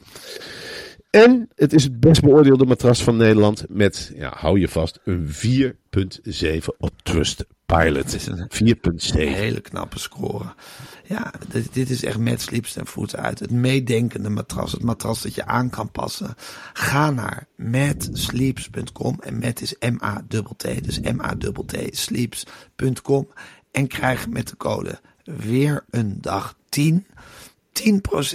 [1.09, 5.27] En het is het best beoordeelde matras van Nederland met, ja, hou je vast, een
[5.27, 8.13] 4.7 op Trustpilot.
[8.13, 9.19] is een 4.7.
[9.19, 10.53] Een hele knappe score.
[11.05, 13.39] Ja, dit, dit is echt met Sleeps ten voeten uit.
[13.39, 14.71] Het meedenkende matras.
[14.71, 16.35] Het matras dat je aan kan passen.
[16.73, 19.19] Ga naar matsleeps.com.
[19.19, 20.83] En met is M-A-T-T.
[20.83, 23.27] Dus M-A-T-T sleeps.com.
[23.71, 27.05] En krijg met de code weer een dag 10.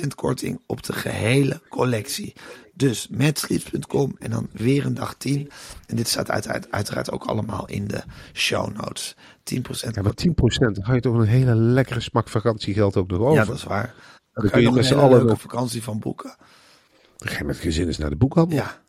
[0.02, 2.32] 10% korting op de gehele collectie.
[2.76, 5.50] Dus matsleeps.com en dan weer een dag 10.
[5.86, 8.02] En dit staat uiteraard, uiteraard ook allemaal in de
[8.32, 9.14] show notes.
[9.42, 13.34] 10% Ja, maar 10% dan je toch een hele lekkere smak vakantiegeld ook nog over.
[13.34, 13.94] Ja, dat is waar.
[14.32, 16.36] dan kun je met een z'n allen nog- vakantie van boeken.
[17.16, 18.56] Dan ga je met gezin eens naar de boekhandel.
[18.58, 18.82] Ja,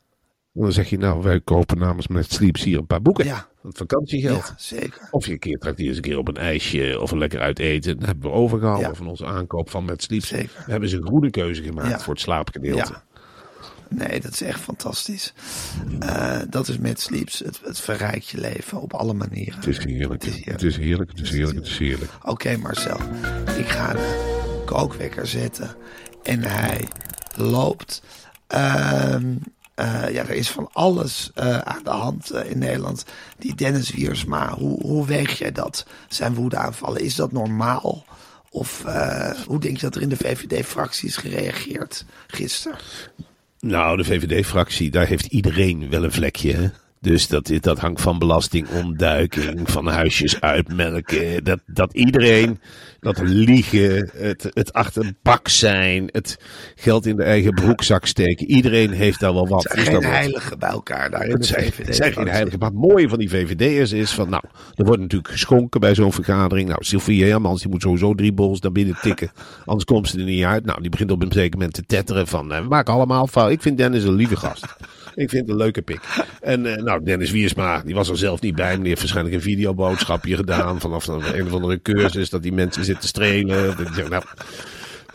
[0.53, 3.25] En dan zeg je, nou, wij kopen namens met Sleeps hier een paar boeken.
[3.25, 3.47] Ja.
[3.61, 4.45] Het vakantiegeld.
[4.47, 5.07] ja zeker.
[5.11, 7.59] Of je een keer trakt eens een keer op een ijsje of een lekker uit
[7.59, 7.97] eten.
[7.97, 8.95] Dat hebben we overgehouden Ja.
[8.95, 10.27] van onze aankoop van Met Sleeps.
[10.27, 10.63] Zeker.
[10.65, 11.99] We hebben ze een groene keuze gemaakt Ja.
[11.99, 12.93] voor het slaapgedeelte.
[13.89, 15.33] Nee, dat is echt fantastisch.
[15.99, 17.39] Eh, dat is met Sleeps.
[17.39, 19.55] Het, het verrijkt je leven op alle manieren.
[19.55, 20.23] Het is heerlijk.
[20.23, 21.11] Het is heerlijk.
[21.11, 21.57] Het is heerlijk.
[21.57, 22.11] Het is heerlijk.
[22.23, 22.99] Oké Marcel,
[23.57, 25.75] ik ga de kookwekker zetten.
[26.23, 26.87] En hij
[27.35, 28.01] loopt.
[28.47, 29.35] Ehm,
[29.75, 33.05] eh, ja, er is van alles eh, aan de hand in Nederland.
[33.37, 35.85] Die Dennis Wiersma, hoe, hoe weeg jij dat?
[36.07, 38.05] Zijn woedeaanvallen, is dat normaal?
[38.49, 38.83] Of
[39.47, 42.77] hoe denk je dat er in de VVD-fractie is gereageerd gisteren?
[43.67, 46.53] Nou, de VVD-fractie, daar heeft iedereen wel een vlekje.
[46.53, 46.67] Hè?
[47.05, 51.43] Dus dat, dat hangt van belastingontduiking, van huisjes uitmelken.
[51.43, 52.59] Dat, dat iedereen,
[52.99, 56.37] dat liegen, het, het achterbak zijn, het
[56.75, 58.47] geld in de eigen broekzak steken.
[58.47, 59.65] Iedereen heeft daar wel wat.
[59.65, 61.87] Er zijn Dus geen heiligen bij elkaar daar in Het de zijn, VVD.
[61.87, 62.57] het zijn geen heilige.
[62.57, 64.43] Maar het mooie van die VVD'ers is van, nou,
[64.75, 66.69] er wordt natuurlijk geschonken bij zo'n vergadering.
[66.69, 69.31] Nou, Sylvie Heermans, die moet sowieso drie borrels naar binnen tikken.
[69.65, 70.65] Anders komt ze er niet uit.
[70.65, 73.51] Nou, die begint op een zeker moment te tetteren van, eh, we maken allemaal fout.
[73.51, 74.75] Ik vind Dennis een lieve gast.
[75.15, 76.01] Ik vind het een leuke pik.
[76.41, 78.67] En eh, nou, Dennis Wiersma, die was er zelf niet bij.
[78.67, 82.29] Maar die heeft waarschijnlijk een videoboodschapje gedaan vanaf een, een of andere cursus.
[82.29, 83.77] Dat die mensen zitten strelen.
[83.77, 84.23] Die zeggen, nou,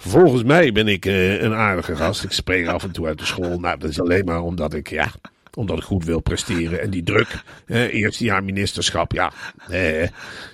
[0.02, 2.24] Volgens mij ben ik eh, een aardige gast.
[2.24, 3.58] Ik spring af en toe uit de school.
[3.58, 5.10] Nou, dat is alleen maar omdat ik, ja,
[5.54, 6.80] omdat ik goed wil presteren.
[6.80, 9.32] En die druk, eh, eerste jaar ministerschap, ja.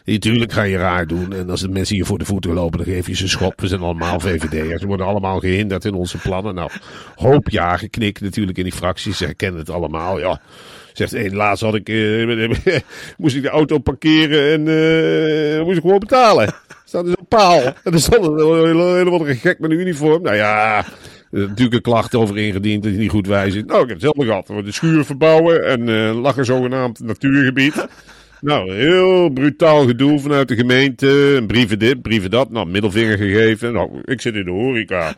[0.04, 1.32] Natuurlijk ga je raar doen.
[1.32, 3.61] En als de mensen hier voor de voeten lopen, dan geef je ze een schop.
[3.61, 4.80] We zijn allemaal VVD'ers.
[4.80, 6.54] We worden allemaal gehinderd in onze plannen.
[6.54, 6.70] Nou,
[7.14, 9.18] hoop ja geknikt natuurlijk in die fracties.
[9.18, 10.40] Ze herkennen het allemaal, ja.
[10.92, 12.80] Zegt één, laatst had ik, eh,
[13.18, 14.61] moest ik de auto parkeren en
[15.59, 16.54] eh, moest ik gewoon betalen.
[16.85, 17.62] Staat dus een paal.
[17.62, 20.22] En er stond een hele, hele, hele gek met een uniform.
[20.22, 20.85] Nou ja,
[21.30, 23.64] er is natuurlijk een klacht over ingediend dat hij niet goed wijs is.
[23.64, 24.48] Nou, ik heb hetzelfde gehad.
[24.48, 27.86] We de schuur verbouwen en eh lag er zogenaamd natuurgebied.
[28.40, 31.06] Nou, heel brutaal gedoe vanuit de gemeente.
[31.36, 32.50] Een brieven dit, brieven dat.
[32.50, 33.72] Nou, middelvinger gegeven.
[33.72, 35.14] Nou, ik zit in de horeca.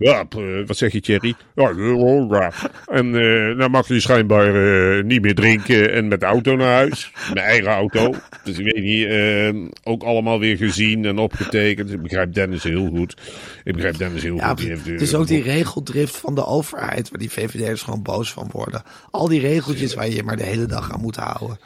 [0.00, 0.24] Ja,
[0.66, 1.34] wat zeg je, Thierry?
[1.54, 2.52] Ja.
[2.86, 6.72] En eh dan mag je schijnbaar eh, niet meer drinken en met de auto naar
[6.72, 7.12] huis.
[7.34, 8.14] Mijn eigen auto.
[8.44, 11.92] Dus ik weet niet, eh, ook allemaal weer gezien en opgetekend.
[11.92, 13.16] Ik begrijp Dennis heel goed.
[13.64, 14.58] Ik begrijp Dennis heel Ja, goed.
[14.58, 18.02] Die heeft, eh, het is ook die regeldrift van de overheid, waar die VVD'ers gewoon
[18.02, 18.82] boos van worden.
[19.10, 21.58] Al die regeltjes waar je je maar de hele dag aan moet houden.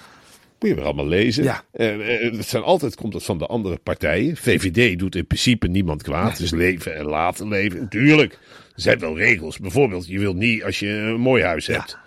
[0.64, 1.44] Moet je weer allemaal lezen.
[1.44, 1.64] Ja.
[1.72, 4.36] En, eh, het zijn altijd komt het van de andere partijen.
[4.36, 6.40] VVD doet in principe niemand kwaad.
[6.40, 7.80] Is leven en laten leven.
[7.80, 8.38] Natuurlijk, er
[8.74, 9.58] zijn wel regels.
[9.58, 11.98] Bijvoorbeeld, je wilt niet als je een mooi huis hebt.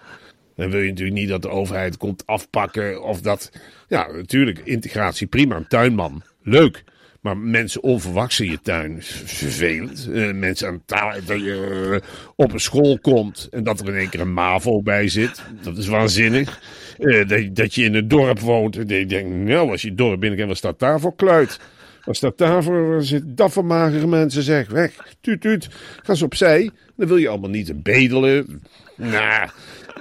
[0.56, 3.04] Dan wil je natuurlijk niet dat de overheid komt afpakken.
[3.04, 3.52] Of dat.
[3.88, 5.56] Ja, natuurlijk, integratie prima.
[5.56, 6.84] Een tuinman, leuk.
[7.22, 10.10] Maar mensen onverwachts in je tuin, vervelend.
[10.14, 13.96] Eh, mensen aan taal, dat je eh, op een school komt en dat er in
[13.96, 15.42] één keer een MAVO bij zit.
[15.62, 16.60] Dat is waanzinnig.
[16.98, 20.20] Eh, dat, dat je in een dorp woont je denkt, nou, als je het dorp
[20.20, 21.60] binnenkomt, wat staat daar voor kluit?
[22.04, 24.44] Wat staat daar voor, zit dat magere mensen?
[24.44, 25.68] Zeg, weg, tuut, tuut.
[26.04, 26.70] Ga ze opzij.
[26.96, 28.64] Dan wil je allemaal niet bedelen.
[28.96, 29.50] Nou,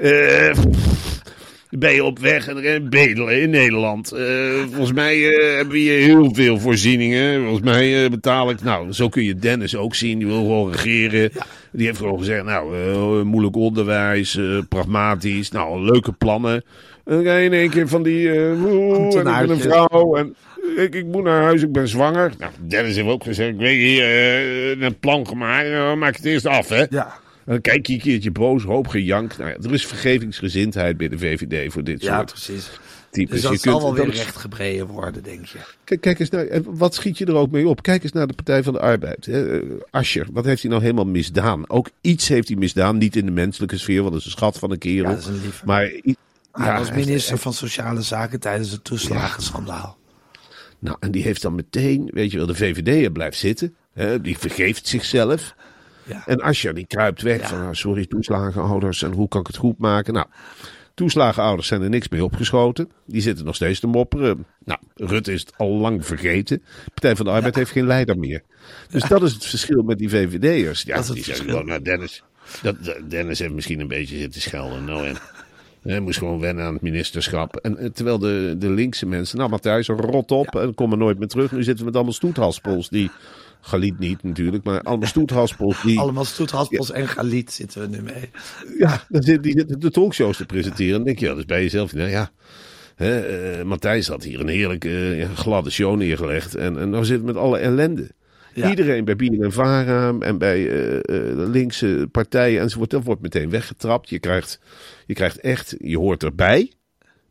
[0.01, 0.57] eh,
[1.71, 4.13] ben je op weg en en bedelen in Nederland.
[4.13, 4.25] Eh,
[4.71, 7.43] volgens mij eh, hebben we hier heel veel voorzieningen.
[7.43, 8.63] Volgens mij eh, betaal ik...
[8.63, 10.19] Nou, zo kun je Dennis ook zien.
[10.19, 11.31] Die wil gewoon regeren.
[11.73, 15.51] Die heeft gewoon gezegd, nou, moeilijk onderwijs, pragmatisch.
[15.51, 16.65] Nou, leuke plannen.
[17.05, 18.31] En dan ga je in één keer van die...
[18.31, 20.35] en ik ben een vrouw en
[20.77, 22.33] ik, ik moet naar huis, ik ben zwanger.
[22.39, 25.69] Nou, Dennis heeft ook gezegd, ik weet hier, een plan gemaakt.
[25.69, 26.85] Nou, maak het eerst af, hè.
[26.91, 27.15] Ja,
[27.47, 29.37] dan kijk je een keertje boos, hoop gejank.
[29.37, 32.71] Nou ja, er is vergevingsgezindheid bij de VVD voor dit ja soort precies.
[33.11, 33.31] types.
[33.31, 35.59] Dus dat Je zal kunt- wel weer is- rechtgebreien worden, denk je.
[35.85, 37.83] Kijk, kijk eens naar, en wat schiet je er ook mee op?
[37.83, 39.27] Kijk eens naar de Partij van de Arbeid.
[39.27, 39.59] hè.
[39.61, 41.71] Eh, Ascher, wat heeft hij nou helemaal misdaan?
[41.71, 44.59] Ook iets heeft hij misdaan, niet in de menselijke sfeer, want dat is een schat
[44.59, 45.11] van een kerel.
[45.11, 45.41] Ja, een.
[45.65, 45.81] Maar
[46.53, 49.99] Hij ja, was minister van Sociale Zaken tijdens het toeslagenschandaal.
[50.79, 53.75] Nou, en die heeft dan meteen, weet je wel, de VVD'er blijft zitten.
[53.93, 55.55] Hè, die vergeeft zichzelf.
[56.07, 56.27] Ja.
[56.27, 57.47] En Asja die kruipt weg Ja.
[57.47, 60.15] van, ah, sorry, toeslagenouders en hoe kan ik het goed maken?
[60.15, 60.27] Nou,
[60.95, 62.91] toeslagenouders zijn er niks mee opgeschoten.
[63.07, 64.47] Die zitten nog steeds te mopperen.
[64.65, 66.63] Nou, Rutte is het al lang vergeten.
[66.89, 68.43] Partij van de Arbeid heeft geen leider meer.
[68.91, 70.83] Dus dat is het verschil met die VVD'ers.
[70.83, 72.23] Ja, die zeggen gewoon, nou Dennis,
[72.63, 72.77] dat,
[73.09, 74.85] Dennis heeft misschien een beetje zitten schelden.
[74.85, 75.17] Nou, en,
[75.83, 77.57] hij moest gewoon wennen aan het ministerschap.
[77.57, 81.19] En, eh, terwijl de, de linkse mensen, nou Matthijs, rot op en kom er nooit
[81.19, 81.53] meer terug.
[81.53, 83.11] Nu zitten we met allemaal stoethalspols die...
[83.67, 86.01] Galiet niet natuurlijk, maar allemaal stoethalspols die...
[86.07, 88.31] Allemaal Stoethaspels en Galit zitten we nu mee.
[88.79, 90.93] Ja, dan zit, die zitten de talkshows te presenteren.
[90.93, 91.93] Dan denk je, ja, dat is bij jezelf.
[91.93, 92.31] Nou ja,
[92.95, 96.55] hè, eh, Matthijs had hier een heerlijke eh, gladde show neergelegd.
[96.55, 98.11] En, en dan zit het met alle ellende.
[98.57, 98.71] Ja.
[98.71, 101.03] Iedereen bij en Vara en bij eh, eh,
[101.37, 102.91] de linkse partijen enzovoort.
[102.91, 104.09] Dat wordt meteen weggetrapt.
[104.09, 104.61] Je krijgt,
[105.07, 106.73] je krijgt echt, je hoort erbij.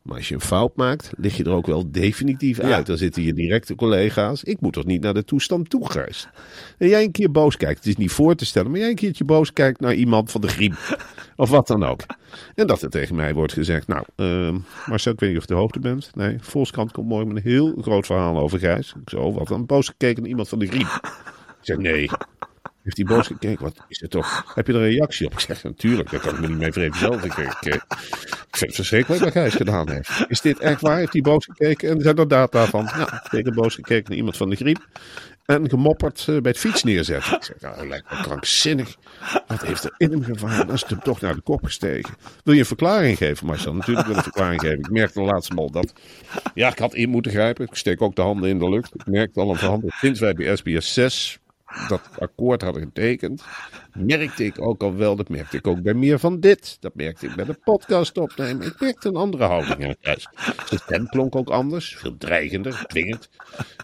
[0.06, 2.86] Maar als je een fout maakt, lig je er ook wel definitief uit.
[2.86, 4.44] Dan zitten je directe collega's.
[4.44, 6.28] Ik moet toch niet naar de toestand toe, Gijs?
[6.78, 7.78] En jij een keer boos kijkt.
[7.78, 10.42] Het is niet voor te stellen, maar jij een keertje boos kijkt naar iemand van
[10.42, 10.74] de griem.
[11.36, 12.02] Of wat dan ook.
[12.56, 15.54] En dat er tegen mij wordt gezegd, nou, ehm Marcel, ik weet niet of je
[15.54, 16.12] de hoogte bent.
[16.16, 18.94] Nee, Volkskrant komt mooi met een heel groot verhaal over Gijs.
[19.02, 19.66] Ik zo, wat dan?
[19.66, 20.88] Boos gekeken naar iemand van de griem.
[21.62, 22.10] Ik zeg, nee.
[22.86, 23.64] Heeft hij boos gekeken?
[23.64, 24.54] Wat is het toch?
[24.56, 25.34] Heb je er een reactie op?
[25.34, 27.44] Ik zeg, natuurlijk, daar kan ik me niet mee vereenzelvigen.
[27.44, 30.26] Ik, ik, ik vind het verschrikkelijk wat Gijs gedaan heeft.
[30.28, 30.98] Is dit echt waar?
[30.98, 31.90] Heeft hij boos gekeken?
[31.90, 32.84] En zijn er data van?
[32.84, 34.88] Ja, zeker boos gekeken naar iemand van de griep.
[35.46, 37.36] En gemopperd eh, bij het fiets neerzetten.
[37.36, 38.96] Ik zeg, nou, dat lijkt me krankzinnig.
[39.48, 40.68] Wat heeft er in hem gevaren?
[40.68, 42.14] Dan is hem toch naar de kop gestegen.
[42.44, 43.74] Wil je een verklaring geven, Marcel?
[43.74, 44.80] Natuurlijk wil ik een verklaring geven.
[44.80, 45.94] Ik merkte de laatste mal dat...
[46.54, 47.66] Ja, ik had in moeten grijpen.
[47.66, 48.96] Ik steek ook de handen in de lucht.
[48.96, 49.94] Ik merkte al een verandering.
[49.94, 51.40] Sinds wij bij SBS 6
[51.88, 53.44] dat akkoord hadden getekend,
[53.94, 56.78] merkte ik ook al wel, dat merkte ik ook bij meer van dit.
[56.80, 58.68] Dat merkte ik bij de podcast opnemen.
[58.68, 60.28] Ik merkte een andere houding aan Gijs.
[60.66, 63.30] Zijn stem klonk ook anders, veel dreigender, dwingend.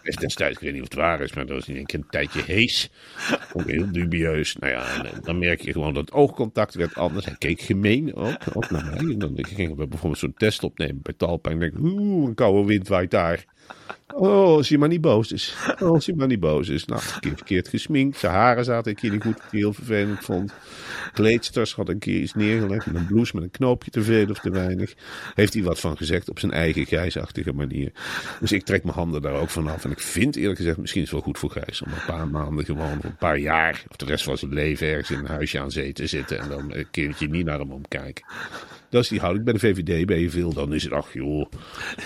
[0.02, 2.90] Destijds, ik weet niet of het waar is, maar dat was in een tijdje hees.
[3.52, 4.56] Ook heel dubieus.
[4.56, 7.24] Nou ja, eh, dan merk je gewoon dat het oogcontact werd anders.
[7.24, 9.12] Hij keek gemeen ook, ook naar mij.
[9.12, 11.50] En dan gingen we bijvoorbeeld zo'n test opnemen bij Talpa.
[11.50, 13.44] En ik denk, oeh, een koude wind waait daar.
[14.14, 15.54] Oh, als hij maar niet boos is.
[15.80, 16.84] Oh, als hij maar niet boos is.
[16.84, 18.18] Nou, een keer verkeerd gesminkt.
[18.18, 20.52] Zijn haren zaten een keer niet goed, wat heel vervelend vond.
[21.12, 22.86] Kleedsters had een keer iets neergelegd.
[22.86, 24.94] Met een blouse met een knoopje te veel of te weinig.
[25.34, 27.92] Heeft hij wat van gezegd op zijn eigen grijsachtige manier.
[28.40, 29.84] Dus ik trek mijn handen daar ook vanaf.
[29.84, 31.82] En ik vind eerlijk gezegd, misschien is het wel goed voor Gijs.
[31.82, 33.84] Om een paar maanden gewoon, of een paar jaar.
[33.88, 36.38] Of de rest van zijn leven ergens in een huisje aan zee te zitten.
[36.38, 38.24] En dan een keertje niet naar hem omkijken.
[38.92, 39.44] Dat is die houding.
[39.44, 40.52] Bij de VVD ben je veel.
[40.52, 41.46] Dan is het, ach joh.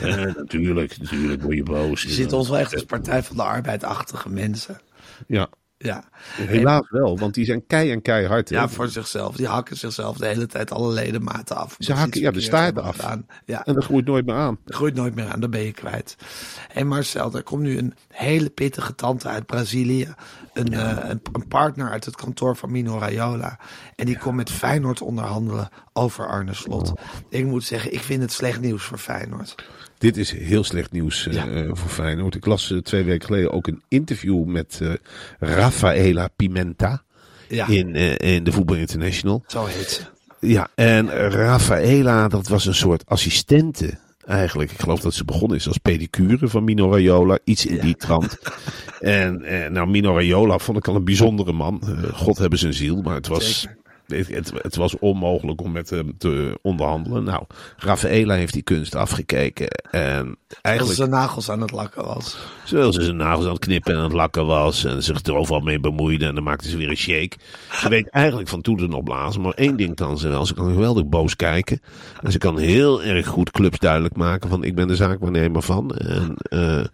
[0.00, 2.02] Eh, natuurlijk, natuurlijk word je boos.
[2.02, 4.80] Je zit ons wel echt als Partij van de Arbeid-achtige mensen.
[5.26, 6.04] Ja, Ja.
[6.36, 7.18] helaas wel.
[7.18, 8.48] Want die zijn kei en keihard.
[8.48, 9.36] ja, voor zichzelf.
[9.36, 11.76] Die hakken zichzelf de hele tijd alle ledematen af.
[11.78, 13.16] Ze hakken ja, de staart af.
[13.44, 14.58] Ja, En dat groeit nooit meer aan.
[14.64, 16.16] dat groeit nooit meer aan, dan ben je kwijt.
[16.68, 20.14] Hé Marcel, er komt nu een hele pittige tante uit Brazilië.
[20.52, 23.58] Een, eh, een, een partner uit het kantoor van Mino Raiola.
[23.96, 26.92] En die komt met Feyenoord onderhandelen over Arne Slot.
[27.28, 29.54] Ik moet zeggen, ik vind het slecht nieuws voor Feyenoord.
[29.98, 31.46] Dit is heel slecht nieuws eh, Ja.
[31.48, 32.34] eh, voor Feyenoord.
[32.34, 34.80] Ik las eh, twee weken geleden ook een interview met
[35.38, 37.02] Rafaela Pimenta.
[37.48, 39.44] Ja, In, in de Voetbal International.
[39.46, 40.00] zo heet ze.
[40.40, 45.66] Ja, en Rafaela, dat was een soort assistente Eigenlijk, ik geloof dat ze begonnen is
[45.66, 47.38] als pedicure van Mino Raiola.
[47.44, 48.36] Iets in die trant.
[49.00, 51.82] En nou, Mino Raiola vond ik al een bijzondere man.
[52.12, 53.66] God hebben zijn ziel, maar het was...
[54.06, 57.24] Het, het, het was onmogelijk om met hem te onderhandelen.
[57.24, 57.42] Nou,
[57.76, 59.68] Rafaela heeft die kunst afgekeken.
[59.90, 62.38] En eigenlijk zijn nagels aan het lakken was.
[62.64, 64.84] Terwijl ze zijn nagels aan het knippen en aan het lakken was.
[64.84, 66.26] En zich er overal mee bemoeide.
[66.26, 67.36] En dan maakte ze weer een shake.
[67.72, 69.40] Ze weet eigenlijk van toeten opblazen.
[69.40, 70.46] Maar één ding kan ze wel.
[70.46, 71.80] Ze kan geweldig boos kijken.
[72.22, 74.48] En ze kan heel erg goed clubs duidelijk maken.
[74.48, 75.90] Van ik ben de zaakwaarnemer van.
[75.90, 76.84] En eh,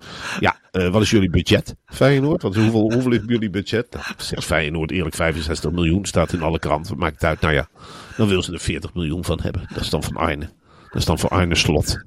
[0.40, 1.74] ja, eh, wat is jullie budget?
[1.86, 2.42] Feyenoord?
[2.42, 3.86] Want hoeveel, hoeveel is jullie budget?
[3.90, 6.04] Nou, zegt Feyenoord eerlijk 65 miljoen.
[6.04, 6.98] Staat in alle kranten.
[7.02, 7.40] Maakt het uit.
[7.40, 7.68] Nou ja,
[8.16, 9.64] dan wil ze er 40 miljoen van hebben.
[9.68, 10.50] Dat is dan van Arne.
[10.90, 12.04] Dat is dan voor Arne Slot.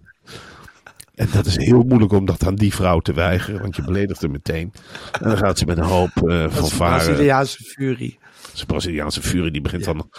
[1.16, 4.22] En dat is heel moeilijk om dat aan die vrouw te weigeren, want je beledigt
[4.22, 4.74] haar meteen.
[5.22, 7.06] En dan gaat ze met een hoop eh Dat van een varen.
[7.06, 8.20] Braziliaanse furie.
[8.54, 10.10] Zijn Braziliaanse furie die begint dan.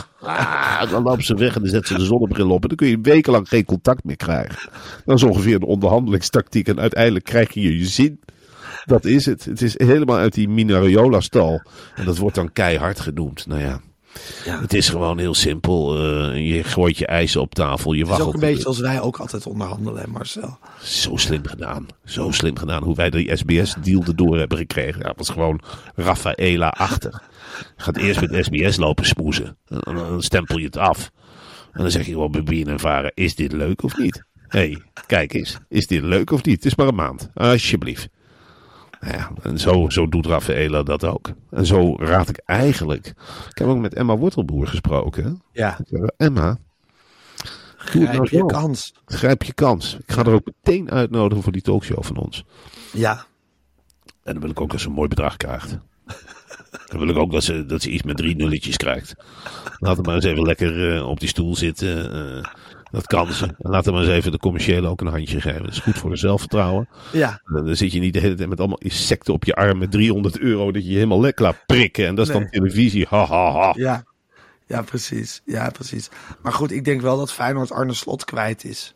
[0.90, 2.62] dan loopt ze weg en dan zet ze de zonnebril op.
[2.62, 4.70] En dan kun je wekenlang geen contact meer krijgen.
[5.04, 6.68] Dat is ongeveer de onderhandelingstactiek.
[6.68, 8.20] En uiteindelijk krijg je je zin.
[8.84, 9.44] Dat is het.
[9.44, 11.62] Het is helemaal uit die Minariola-stal.
[11.94, 13.46] En dat wordt dan keihard genoemd.
[13.46, 13.80] Nou ja.
[14.44, 15.96] Het is gewoon heel simpel.
[15.96, 17.92] Eh, je gooit je ijzer op tafel.
[17.92, 18.34] Je Het is ook waggelt.
[18.42, 20.58] een beetje zoals wij ook altijd onderhandelen, hè, Marcel.
[20.82, 21.86] Zo slim gedaan.
[22.04, 22.82] Zo slim gedaan.
[22.82, 25.00] Hoe wij die SBS-deal erdoor hebben gekregen.
[25.00, 25.60] Ja, dat was gewoon
[25.94, 27.22] Rafaela-achtig.
[27.76, 29.56] Je gaat eerst met SBS lopen smoezen.
[29.68, 31.10] En dan, dan stempel je het af.
[31.72, 34.24] En dan zeg je gewoon bij en Varen, is dit leuk of niet?
[34.48, 35.58] Hé, hey, kijk eens.
[35.68, 36.54] Is dit leuk of niet?
[36.56, 37.28] Het is maar een maand.
[37.34, 38.08] Alsjeblieft.
[39.00, 41.30] Nou ja, en zo, zo doet Rafaela dat ook.
[41.50, 43.06] En zo raad ik eigenlijk...
[43.50, 45.42] Ik heb ook met Emma Wortelboer gesproken.
[45.52, 45.78] Ja,
[46.16, 46.58] Emma,
[47.76, 48.94] het nou grijp je kans.
[49.06, 49.96] Grijp je kans.
[50.06, 52.44] Ik ga er ook meteen uitnodigen voor die talkshow van ons.
[52.92, 53.26] Ja,
[54.22, 55.78] En dan wil ik ook dat ze een mooi bedrag krijgt.
[56.86, 59.14] Dan wil ik ook dat ze, dat ze iets met drie nulletjes krijgt.
[59.78, 62.12] Laat hem maar eens even lekker eh, op die stoel zitten.
[62.12, 62.44] eh,
[62.90, 63.44] dat kan ze.
[63.44, 65.62] En laat hem maar eens even de commerciële ook een handje geven.
[65.62, 66.88] Dat is goed voor de zelfvertrouwen.
[67.12, 67.40] ja.
[67.44, 70.38] Dan, zit je niet de hele tijd met allemaal insecten op je arm met 300
[70.38, 70.72] euro.
[70.72, 72.06] Dat je je helemaal lekker laat prikken.
[72.06, 73.06] En dat is dan televisie.
[73.08, 73.72] Ha, ha, ha.
[73.76, 74.04] Ja,
[74.66, 75.42] ja, precies.
[75.44, 76.08] Ja, precies.
[76.42, 78.94] Maar goed, ik denk wel dat Feyenoord Arne Slot kwijt is.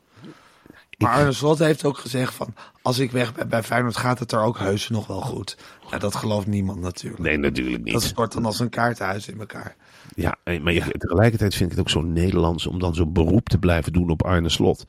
[0.98, 2.54] Maar Arne Slot heeft ook gezegd van...
[2.82, 5.56] als ik weg ben bij Feyenoord gaat het er ook heus nog wel goed.
[5.90, 7.22] Ja, dat gelooft niemand natuurlijk.
[7.22, 7.92] Nee, natuurlijk niet.
[7.92, 9.76] Dat stort dan als een kaartenhuis in elkaar.
[10.14, 13.58] Ja, en- maar tegelijkertijd vind ik het ook zo Nederlands om dan zo'n beroep te
[13.58, 14.84] blijven doen op Arne Slot.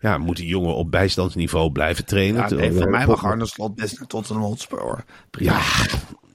[0.00, 2.48] Ja, moet die jongen op bijstandsniveau blijven trainen?
[2.48, 5.04] Ja, nee, voor mij mag Arne Slot best naar Tottenham Hotspur.
[5.30, 5.52] Prima.
[5.52, 5.62] Ja,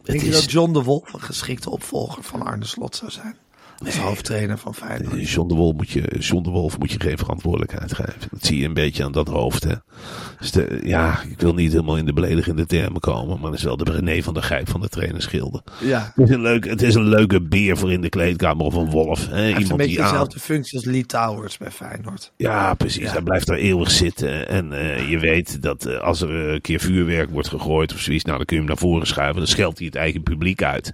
[0.03, 3.35] Denk je is, dat John de Wolf een geschikte opvolger van Arne Slot zou zijn?
[3.85, 5.29] Als hoofdtrainer van Feyenoord.
[5.29, 8.27] John de, Wolf moet je, John de Wolf moet je geen verantwoordelijkheid geven.
[8.31, 9.63] Dat zie je een beetje aan dat hoofd.
[9.63, 9.73] Hè.
[10.39, 13.39] Dus de, ja, ik wil niet helemaal in de beledigende termen komen.
[13.39, 15.63] Maar dat is wel de René van der Gijp van de trainersgilde.
[15.79, 16.11] Ja.
[16.15, 18.89] Het is, een leuk, het is een leuke beer voor in de kleedkamer of een
[18.89, 19.27] wolf.
[19.27, 19.33] Hè.
[19.33, 22.31] Hij heeft een Iemand beetje die aan, dezelfde functie als Lee Towers bij Feyenoord.
[22.37, 23.11] Ja, precies.
[23.11, 24.47] Hij blijft daar eeuwig zitten.
[24.47, 28.23] En eh, je weet dat eh, als er een keer vuurwerk wordt gegooid of zoiets,
[28.23, 29.37] nou dan kun je hem naar voren schuiven.
[29.37, 30.91] Dan scheldt hij het eigen publiek uit.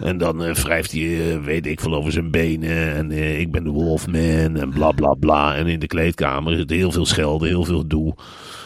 [0.00, 2.94] En dan eh, wrijft hij, eh, weet ik veel, over zijn benen.
[2.94, 5.56] En eh, ik ben de Wolfman en bla bla bla.
[5.56, 8.14] En in de kleedkamer is het heel veel schelden, heel veel doe.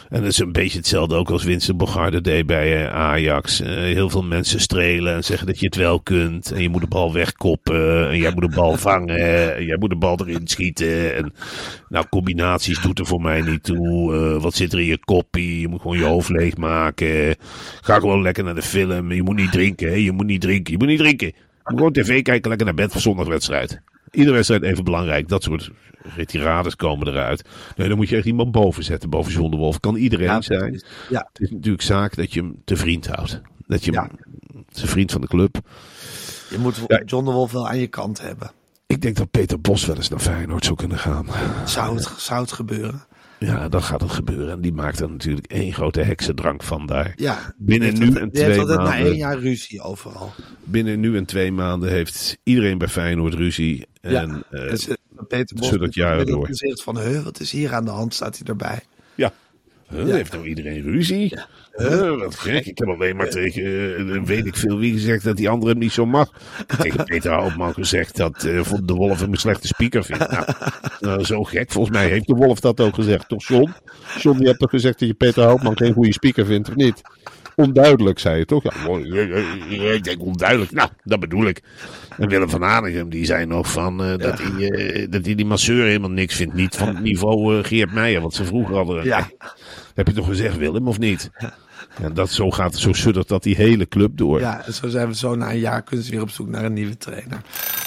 [0.09, 3.61] En dat is een beetje hetzelfde ook als Winston Bogarde deed bij eh, Ajax.
[3.61, 6.51] Eh, heel veel mensen strelen en zeggen dat je het wel kunt.
[6.51, 8.09] En je moet de bal wegkoppen.
[8.09, 9.55] En jij moet de bal vangen.
[9.55, 11.15] En jij moet de bal erin schieten.
[11.15, 11.33] En
[11.89, 14.13] nou, combinaties doet er voor mij niet toe.
[14.39, 15.59] Wat zit er in je koppie?
[15.59, 17.35] Je moet gewoon je hoofd leegmaken.
[17.81, 19.11] Ga gewoon lekker naar de film.
[19.11, 19.87] Je moet niet drinken.
[19.87, 19.95] Hè?
[19.95, 20.71] Je moet niet drinken.
[20.71, 21.33] Je moet niet drinken.
[21.65, 23.81] Gewoon tv kijken, lekker naar bed voor zondagwedstrijd.
[24.11, 25.27] Iedere wedstrijd even belangrijk.
[25.27, 25.71] Dat soort
[26.15, 27.43] retirades komen eruit.
[27.75, 29.09] Nee, dan moet je echt iemand boven zetten.
[29.09, 29.79] Boven John de Wolf.
[29.79, 30.83] Kan iedereen Ja, zijn.
[31.09, 31.29] Ja.
[31.33, 33.41] Het is natuurlijk zaak dat je hem te vriend houdt.
[33.67, 34.09] Dat je hem, Ja.
[34.65, 35.57] het is een vriend van de club.
[36.49, 36.79] Je moet.
[37.05, 38.51] John de Wolf wel aan je kant hebben.
[38.87, 41.27] Ik denk dat Peter Bos wel eens naar Feyenoord zou kunnen gaan.
[41.65, 43.03] Zou het, zou het gebeuren?
[43.39, 44.51] Ja, dan gaat het gebeuren.
[44.51, 47.13] En die maakt er natuurlijk één grote heksendrank van daar.
[47.15, 47.53] Ja.
[47.57, 49.05] Binnen nu en twee altijd na maanden.
[49.05, 50.33] één jaar ruzie overal.
[50.63, 53.87] Binnen nu en twee maanden heeft iedereen bij Feyenoord ruzie.
[54.01, 54.95] En eh, dus, eh,
[55.27, 56.45] Peter Bos zullen het jaren door.
[56.45, 58.81] gezicht van, wat is hier aan de hand, staat hij erbij.
[59.15, 59.33] ja,
[59.89, 61.39] Huh, heeft nou iedereen ruzie?
[61.71, 62.65] Huh, wat gek.
[62.65, 63.63] Ik heb alleen maar tegen,
[63.97, 66.29] eh, weet ik veel wie gezegd dat die andere hem niet zo mag.
[66.81, 70.29] Tegen Peter Houtman gezegd dat eh, de Wolf hem een slechte speaker vindt.
[70.31, 70.45] Nou,
[70.99, 71.71] nou, zo gek.
[71.71, 73.29] Volgens mij heeft de Wolf dat ook gezegd.
[73.29, 73.73] Toch John?
[74.21, 77.01] John, je hebt toch gezegd dat je Peter Houtman geen goede speaker vindt, of niet?
[77.55, 78.63] Onduidelijk, zei je toch?
[78.63, 80.71] Ja, ik denk onduidelijk.
[80.71, 81.61] Nou, dat bedoel ik.
[82.17, 85.45] En Willem van Hanegem, die zei nog van, eh, dat, hij, eh, dat hij die
[85.45, 86.53] masseur helemaal niks vindt.
[86.53, 89.03] Niet van het niveau eh, Geert Meijer, wat ze vroeger hadden.
[89.03, 89.29] Ja.
[89.93, 91.29] Heb je toch gezegd, Willem, of niet?
[92.01, 94.39] Ja, dat, zo gaat zo suddert dat die hele club door.
[94.39, 96.63] Ja, en zo zijn we zo na een jaar kunnen ze weer op zoek naar
[96.63, 97.41] een nieuwe trainer.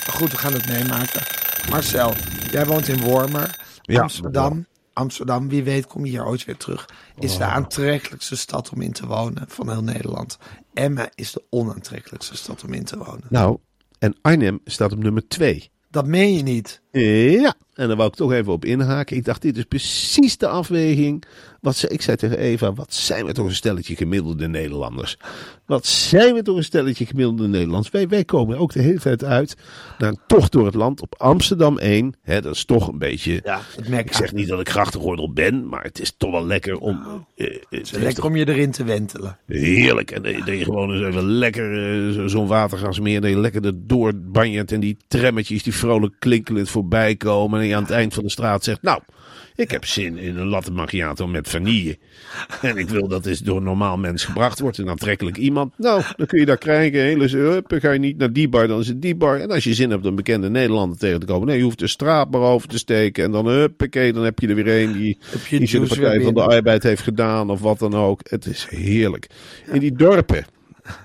[0.07, 1.23] Maar goed, we gaan het meemaken.
[1.71, 2.13] Marcel,
[2.51, 4.67] jij woont in Wormer, Ja, Amsterdam.
[4.99, 7.39] Amsterdam, wie weet kom je hier ooit weer terug, is Oh.
[7.39, 10.39] de aantrekkelijkste stad om in te wonen van heel Nederland.
[10.75, 13.25] Emma is de onaantrekkelijkste stad om in te wonen.
[13.29, 13.59] Nou,
[13.99, 15.71] en Arnhem staat op nummer 2.
[15.91, 16.83] Dat meen je niet.
[16.93, 19.17] Ja, en daar wou ik toch even op inhaken.
[19.17, 21.25] Ik dacht, dit is precies de afweging.
[21.61, 25.17] Wat ze, ik zei tegen Eva, wat zijn we toch een stelletje gemiddelde Nederlanders.
[25.67, 27.91] Wat zijn we toch een stelletje gemiddelde Nederlanders.
[27.91, 29.57] Wij, wij komen ook de hele tijd uit
[29.99, 32.15] naar een tocht door het land op Amsterdam 1.
[32.23, 33.41] Hè, dat is toch een beetje...
[33.45, 36.47] Ja, het merk Ik zeg niet dat ik grachtengordel ben, maar het is toch wel
[36.47, 37.27] lekker om...
[37.37, 39.39] eh, het heeft Lekker om je erin te wentelen.
[39.47, 40.11] Heerlijk.
[40.11, 41.73] En dat je- dat je gewoon eens even lekker
[42.09, 46.71] eh, zo- zo'n watergasmeer, dat je lekker erdoor banjert en die trammetjes die vrolijk klinkelend
[46.79, 47.61] voorbij komen.
[47.61, 49.01] En je aan het eind van de straat zegt, nou,
[49.55, 51.99] ik heb zin in een latte macchiato met vanille.
[52.63, 55.79] En ik wil dat eens door een normaal mens gebracht wordt, een aantrekkelijk iemand.
[55.79, 57.01] Nou, dan kun je daar krijgen.
[57.01, 59.41] Hele ga je niet naar die bar, dan is het die bar.
[59.41, 61.87] En als je zin hebt om bekende Nederlander tegen te komen, nee, je hoeft de
[61.87, 63.25] straat maar over te steken.
[63.25, 65.19] En dan huppakee, dan heb je er weer een die,
[65.59, 66.43] die de Partij van de.
[66.43, 68.21] Arbeid heeft gedaan of wat dan ook.
[68.23, 69.27] Het is heerlijk.
[69.73, 70.45] In die dorpen,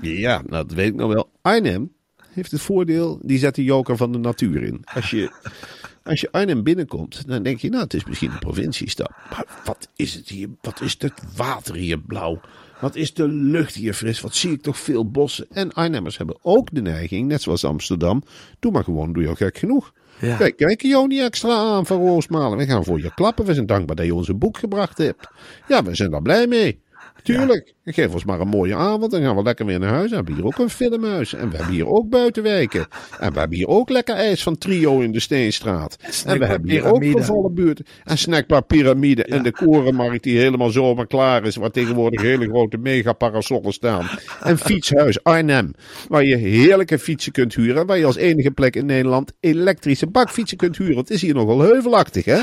[0.01, 1.29] ja, nou, dat weet ik nog wel.
[1.41, 1.91] Arnhem
[2.33, 4.81] heeft het voordeel, die zet de joker van de natuur in.
[4.93, 5.31] Als je,
[6.03, 9.11] als je Arnhem binnenkomt, dan denk je, nou, het is misschien een provinciestad.
[9.29, 10.49] Maar wat is het hier?
[10.61, 12.39] Wat is het water hier blauw?
[12.79, 14.21] Wat is de lucht hier fris?
[14.21, 15.45] Wat zie ik toch veel bossen?
[15.51, 18.23] En Arnhemmers hebben ook de neiging, net zoals Amsterdam,
[18.59, 19.93] doe maar gewoon, doe je al gek genoeg.
[20.19, 20.35] Ja.
[20.35, 22.57] Kijk, kijk je niet extra aan van Roosmalen.
[22.57, 23.45] We gaan voor je klappen.
[23.45, 25.27] We zijn dankbaar dat je ons een boek gebracht hebt.
[25.67, 26.79] Ja, we zijn daar blij mee.
[27.23, 27.73] Tuurlijk.
[27.85, 29.11] Geef ons maar een mooie avond.
[29.11, 30.09] Dan gaan we lekker weer naar huis.
[30.09, 31.33] We hebben hier ook een filmhuis.
[31.33, 32.87] En we hebben hier ook buitenwijken.
[33.19, 35.97] En we hebben hier ook lekker ijs van Trio in de Steenstraat.
[36.25, 37.17] En we hebben hier ook Pyramide.
[37.17, 37.85] vervallen buurten.
[38.03, 39.23] En snackbar Pyramide.
[39.23, 41.55] En de korenmarkt die helemaal zomaar klaar is.
[41.55, 44.09] Waar tegenwoordig hele grote megaparasollen staan.
[44.41, 45.71] En fietshuis Arnhem.
[46.07, 47.85] Waar je heerlijke fietsen kunt huren.
[47.85, 50.97] Waar je als enige plek in Nederland elektrische bakfietsen kunt huren.
[50.97, 52.41] Het is hier nogal heuvelachtig hè.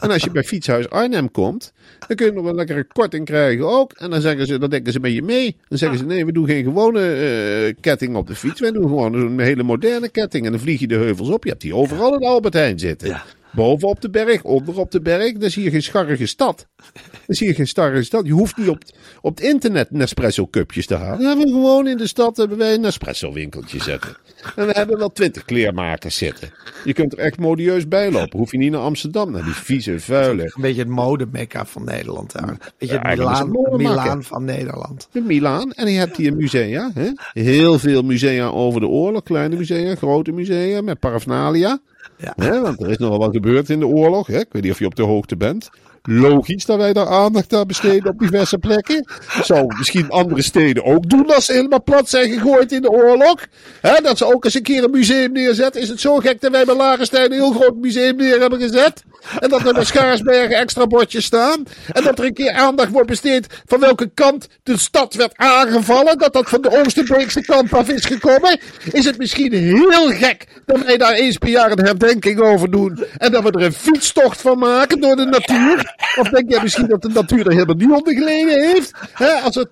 [0.00, 1.72] En als je bij fietshuis Arnhem komt.
[2.06, 3.92] Dan kun je nog een lekkere korting krijgen ook.
[3.92, 5.56] En dan zeggen ze, dan denken ze met je mee.
[5.68, 8.60] Dan zeggen ze, nee, we doen geen gewone eh, ketting op de fiets.
[8.60, 10.44] Wij doen gewoon een hele moderne ketting.
[10.44, 11.44] En dan vlieg je de heuvels op.
[11.44, 13.22] Je hebt die overal in Albert Heijn zitten.
[13.52, 15.32] Boven op de berg, onder op de berg.
[15.32, 16.66] Dan zie je geen scharrige stad.
[17.26, 18.26] Dan zie je geen starrige stad.
[18.26, 18.78] Je hoeft niet op,
[19.20, 21.18] op het internet Nespresso cupjes te halen.
[21.18, 24.16] Dan hebben we gewoon in de stad hebben wij een Nespresso winkeltje zetten.
[24.56, 26.50] En we hebben wel twintig kleermakers zitten.
[26.84, 28.38] Je kunt er echt modieus bij lopen.
[28.38, 30.42] Hoef je niet naar Amsterdam, naar die vieze, vuile.
[30.42, 32.72] Een beetje het modemekka van Nederland daar.
[32.78, 33.50] Weet je, Ja, het Milaan.
[33.76, 35.08] Milaan van Nederland.
[35.12, 35.72] in Milaan.
[35.72, 36.90] En je hebt hier musea.
[36.94, 37.08] Hè?
[37.32, 39.22] Heel veel musea over de oorlog.
[39.22, 41.78] Kleine musea, grote musea met paraphernalia.
[42.16, 42.60] Ja.
[42.60, 44.26] Want er is nogal wat gebeurd in de oorlog.
[44.26, 44.38] Hè?
[44.38, 45.70] Ik weet niet of je op de hoogte bent.
[46.02, 49.08] Logisch dat wij daar aandacht aan besteden op diverse plekken.
[49.42, 53.46] Zouden misschien andere steden ook doen als ze helemaal plat zijn gegooid in de oorlog.
[54.02, 55.80] Dat ze ook eens een keer een museum neerzetten.
[55.80, 59.04] Is het zo gek dat wij bij Larenstein een heel groot museum neer hebben gezet?
[59.38, 61.62] En dat er bij Schaarsbergen extra bordjes staan.
[61.92, 66.18] En dat er een keer aandacht wordt besteed van welke kant de stad werd aangevallen.
[66.18, 68.60] Dat dat van de Oosterbeekse kant af is gekomen.
[68.92, 73.04] Is het misschien heel gek dat wij daar eens per jaar een herdenking over doen.
[73.16, 75.94] En dat we er een fietstocht van maken door de natuur.
[76.16, 78.92] Of denk jij misschien dat de natuur er helemaal niet onder geleden heeft?
[79.44, 79.68] Als er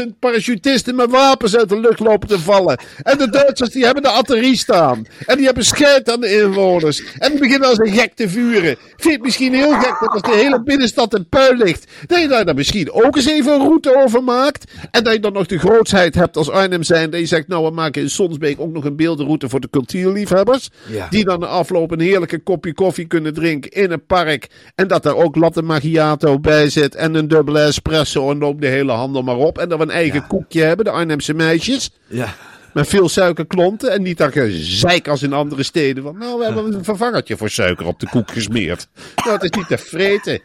[0.00, 2.78] 20.000 parachutisten met wapens uit de lucht lopen te vallen.
[3.02, 5.06] En de Duitsers die hebben de artillerie staan.
[5.26, 7.02] En die hebben scheid aan de inwoners.
[7.18, 8.67] En die beginnen als een gek te vuren.
[8.76, 11.90] Vind je het misschien heel gek dat als de hele binnenstad in puin ligt.
[12.06, 14.72] Dat je daar dan misschien ook eens even een route over maakt.
[14.90, 17.10] En dat je dan nog de grootsheid hebt als Arnhem zijn.
[17.10, 20.70] Dat je zegt nou we maken in Sonsbeek ook nog een beeldenroute voor de cultuurliefhebbers.
[20.86, 21.06] Ja.
[21.10, 24.46] Die dan de afloop een heerlijke kopje koffie kunnen drinken in een park.
[24.74, 26.94] En dat daar ook latte macchiato bij zit.
[26.94, 28.30] En een dubbele espresso.
[28.30, 29.58] En loop de hele handel maar op.
[29.58, 30.84] En dat we een eigen koekje hebben.
[30.84, 31.90] De Arnhemse meisjes.
[32.06, 32.34] Ja.
[32.72, 33.92] Met veel suikerklonten.
[33.92, 36.02] En niet dat gezeik als in andere steden.
[36.02, 38.88] Van nou, we hebben een vervangertje voor suiker op de koek gesmeerd.
[39.16, 40.42] Nou, het is niet te vreten.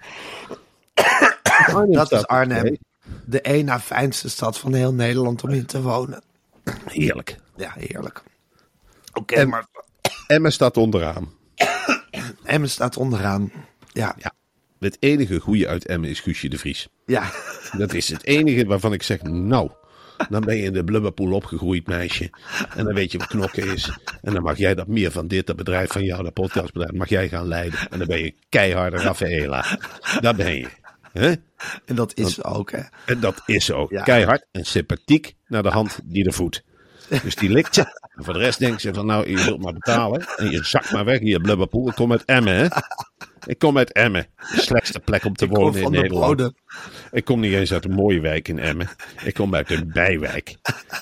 [1.65, 2.77] Arnhem Dat is Arnhem.
[3.25, 6.21] De één na fijnste stad van heel Nederland om in te wonen.
[6.85, 7.37] Heerlijk.
[7.55, 8.23] Ja, heerlijk.
[9.13, 9.65] Oké, maar
[10.27, 11.31] Emmen staat onderaan.
[12.43, 13.51] Emmen staat onderaan.
[13.91, 14.31] Ja, Ja.
[14.79, 16.87] Het enige goede uit Emmen is Guusje de Vries.
[17.05, 17.31] ja.
[17.77, 19.71] Dat is het enige waarvan ik zeg, nou,
[20.29, 22.29] dan ben je in de blubberpoel opgegroeid, meisje.
[22.75, 23.97] En dan weet je wat knokken is.
[24.21, 27.09] En dan mag jij dat meer van dit, dat bedrijf van jou, dat podcastbedrijf, mag
[27.09, 27.79] jij gaan leiden.
[27.89, 29.65] En dan ben je keiharde Raffaela.
[30.19, 30.67] Dat ben je.
[31.11, 31.33] hè?
[31.85, 32.81] En dat is ook, hè.
[33.05, 33.67] En dat is.
[33.89, 34.03] Ja.
[34.03, 36.63] Keihard en sympathiek naar de hand die de voet.
[37.23, 37.81] Dus die likt ze.
[38.15, 40.25] En voor de rest denkt ze van nou, je zult maar betalen.
[40.37, 41.87] En je zakt maar weg hier, blubberpoel.
[41.89, 42.67] Ik kom uit Emmen, hè.
[43.45, 44.27] Ik kom uit Emmen.
[44.35, 46.51] De slechtste plek om te wonen in van de Nederland.
[47.11, 48.89] Ik kom niet eens uit een mooie wijk in Emmen.
[49.23, 50.49] Ik kom uit een bijwijk.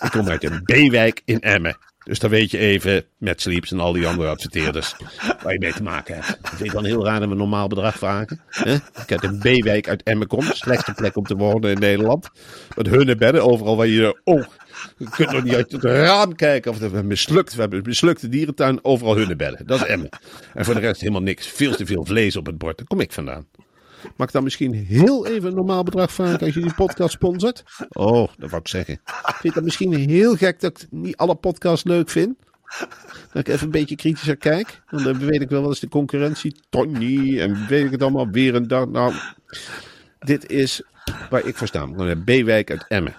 [0.01, 1.77] Ik kom uit een B-wijk in Emmen.
[2.03, 4.95] Dus dan weet je even met Sleeps en al die andere adverteerders
[5.43, 6.37] waar je mee te maken hebt.
[6.41, 8.41] Vind het dan heel raar dat we een normaal bedrag vragen.
[8.47, 8.73] Hè?
[8.73, 12.29] Ik heb een B-wijk uit Emmen kom, slechtste plek om te wonen in Nederland.
[12.75, 14.21] Met hunnebedden, overal waar je...
[14.23, 14.45] Oh,
[14.97, 17.53] je kunt nog niet uit het raam kijken of we hebben mislukt.
[17.53, 19.67] We hebben een mislukte dierentuin, overal hunnebedden.
[19.67, 20.09] Dat is Emmen.
[20.53, 21.47] En voor de rest helemaal niks.
[21.47, 22.77] Veel te veel vlees op het bord.
[22.77, 23.47] Daar kom ik vandaan.
[24.15, 27.63] Mag ik dan misschien heel even een normaal bedrag vragen als je die podcast sponsort?
[27.89, 28.99] Oh, dat wou ik zeggen.
[29.03, 32.35] Vind je dat misschien heel gek dat ik niet alle podcasts leuk vind?
[33.31, 34.81] Dat ik even een beetje kritischer kijk.
[34.89, 36.55] Want dan weet ik wel wat is de concurrentie.
[36.69, 38.29] Tony en weet ik het allemaal.
[38.29, 38.87] Weer een dag.
[38.87, 39.13] Nou,
[40.19, 40.81] dit is
[41.29, 41.85] waar ik voor sta.
[42.25, 43.15] B-wijk uit Emmen.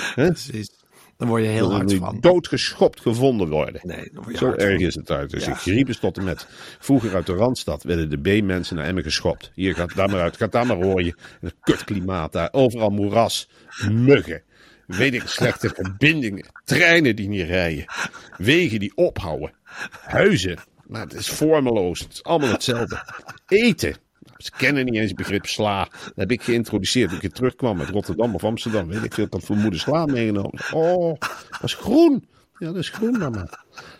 [0.14, 0.70] Precies.
[1.16, 2.18] Dan word je heel hard van.
[2.20, 3.80] doodgeschopt gevonden worden.
[3.84, 4.86] Nee, word Zo erg van.
[4.86, 5.30] is het uit.
[5.30, 5.52] Dus Ja.
[5.52, 6.46] ik riep eens tot en met.
[6.78, 9.50] Vroeger uit de Randstad werden de B-mensen naar Emmen geschopt.
[9.54, 10.36] Hier gaat daar maar uit.
[10.36, 11.16] Gaat daar maar rooien.
[11.40, 12.48] Het kutklimaat daar.
[12.52, 13.48] Overal moeras.
[13.90, 14.42] Muggen.
[14.86, 16.46] Weet ik, slechte verbindingen.
[16.64, 17.84] Treinen die niet rijden.
[18.36, 19.52] Wegen die ophouden.
[20.00, 20.58] Huizen.
[20.86, 22.00] Nou, het is vormeloos.
[22.00, 23.02] Het is allemaal hetzelfde.
[23.46, 23.96] Eten.
[24.42, 25.88] Ze kennen niet eens het begrip sla.
[26.04, 28.88] Dat heb ik geïntroduceerd toen ik terugkwam uit Rotterdam of Amsterdam.
[28.88, 30.60] Weet ik veel, had voor moeder sla meegenomen.
[30.72, 31.18] Oh,
[31.50, 32.28] dat is groen.
[32.58, 33.48] Ja, dat is groen, mama.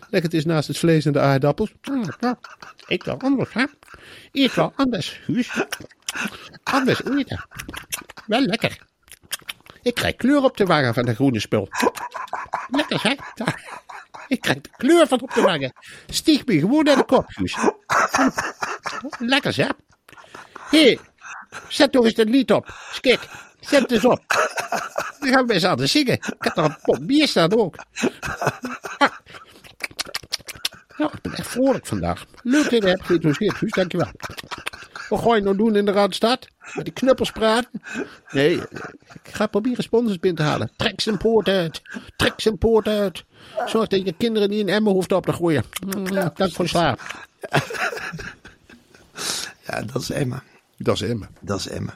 [0.09, 1.73] Leg het eens naast het vlees en de aardappels.
[2.87, 3.65] Ik wil anders, hè.
[4.31, 5.65] Ik wil anders, Guus.
[6.63, 7.45] Anders eten.
[8.25, 8.77] Wel lekker.
[9.81, 11.67] Ik krijg kleur op de wangen van de groene spul.
[12.69, 13.15] Lekker, hè?
[14.27, 15.73] Ik krijg de kleur van op de wangen.
[16.07, 17.57] Stieg me gewoon naar de kop, Guus.
[19.19, 19.67] Lekker, hè?
[20.73, 20.97] Hé,
[21.67, 22.73] zet toch eens dat lied op.
[22.91, 23.19] Skik,
[23.59, 24.21] zet eens op.
[25.19, 26.13] Dan gaan we eens aan zingen.
[26.13, 27.75] Ik heb nog een pot bier staan ook.
[30.97, 32.25] Ja, ik ben echt vrolijk vandaag.
[32.43, 33.71] Leuk dat je hebt geïnteresseerd, Guus.
[33.71, 34.11] Dankjewel.
[35.09, 36.47] Wat ga je nou doen in de Randstad?
[36.73, 37.81] Met die knuppels praten?
[38.31, 38.55] Nee,
[39.23, 40.71] ik ga proberen sponsors binnen te halen.
[40.75, 41.81] Trek zijn poort uit.
[42.15, 43.23] Trek zijn poort uit.
[43.65, 45.63] Zorg dat je kinderen niet in Emmen hoeft op te groeien.
[45.85, 46.99] Mm, Dank voor de slaap.
[49.65, 50.43] Ja, dat is Emma.
[50.77, 51.29] Dat is Emmen.
[51.41, 51.95] Dat is Emma.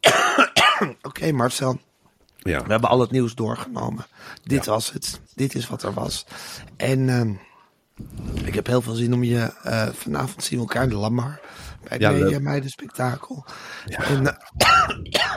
[1.02, 1.80] Oké, Marcel.
[2.36, 2.62] Ja.
[2.64, 4.06] We hebben al het nieuws doorgenomen.
[4.42, 5.20] Dit was het.
[5.34, 6.26] Dit is wat er was.
[6.76, 7.32] En ehm,
[8.46, 9.52] ik heb heel veel zin om je...
[9.62, 11.40] eh, vanavond zien we elkaar in de Lamar.
[11.88, 12.38] Bij Ja, Media.
[12.38, 13.44] Meiden Spektakel.
[13.86, 15.34] En, eh,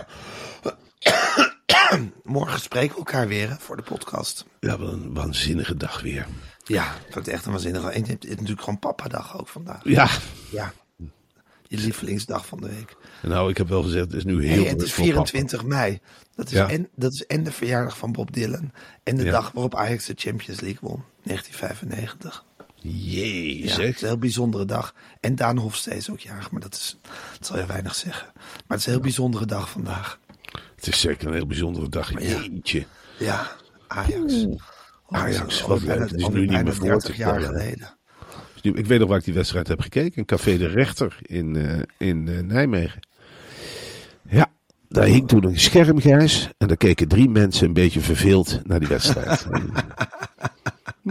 [2.24, 4.45] morgen spreken we elkaar weer hè, voor de podcast.
[4.59, 6.28] Ja, wat een waanzinnige dag weer.
[6.63, 7.89] Ja, ik vind het echt een waanzinnige...
[7.89, 9.80] En het is natuurlijk gewoon papa-dag ook vandaag.
[9.84, 10.07] Ja.
[10.51, 10.74] Ja.
[11.68, 12.95] Je lievelingsdag van de week.
[13.22, 15.26] Nou, ik heb wel gezegd, het is nu heel Hey, het is voor papa.
[15.26, 15.99] 24 mei.
[16.36, 16.70] Dat is, Ja.
[16.70, 18.72] en, dat is en de verjaardag van Bob Dylan.
[19.03, 19.32] En de Ja.
[19.32, 21.03] dag waarop Ajax de Champions League won.
[21.24, 22.45] 1995.
[22.76, 24.93] Jee, Ja, het is een heel bijzondere dag.
[25.20, 26.97] En Daan Hofstee is ook jarig, maar dat, is,
[27.38, 28.28] dat zal je weinig zeggen.
[28.36, 30.20] Maar het is een heel bijzondere dag vandaag.
[30.76, 32.22] Het is zeker een heel bijzondere dag.
[32.22, 32.86] Jeetje.
[33.20, 33.51] Ja,
[33.88, 34.45] Ajax.
[35.09, 35.99] Ajax, Al wat leuk.
[35.99, 37.97] Het is nu niet meer voor te 30 jaar geleden.
[38.62, 40.18] Ik weet nog waar ik die wedstrijd heb gekeken.
[40.18, 42.99] In Café de Rechter in, eh, in eh, Nijmegen.
[44.30, 44.51] Ja,
[44.89, 46.49] daar hing toen een schermgrijs.
[46.58, 49.47] En daar keken drie mensen een beetje verveeld naar die wedstrijd.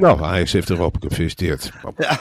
[0.00, 1.72] Nou, Ajax heeft Europa gefeliciteerd.
[1.96, 2.20] Ja.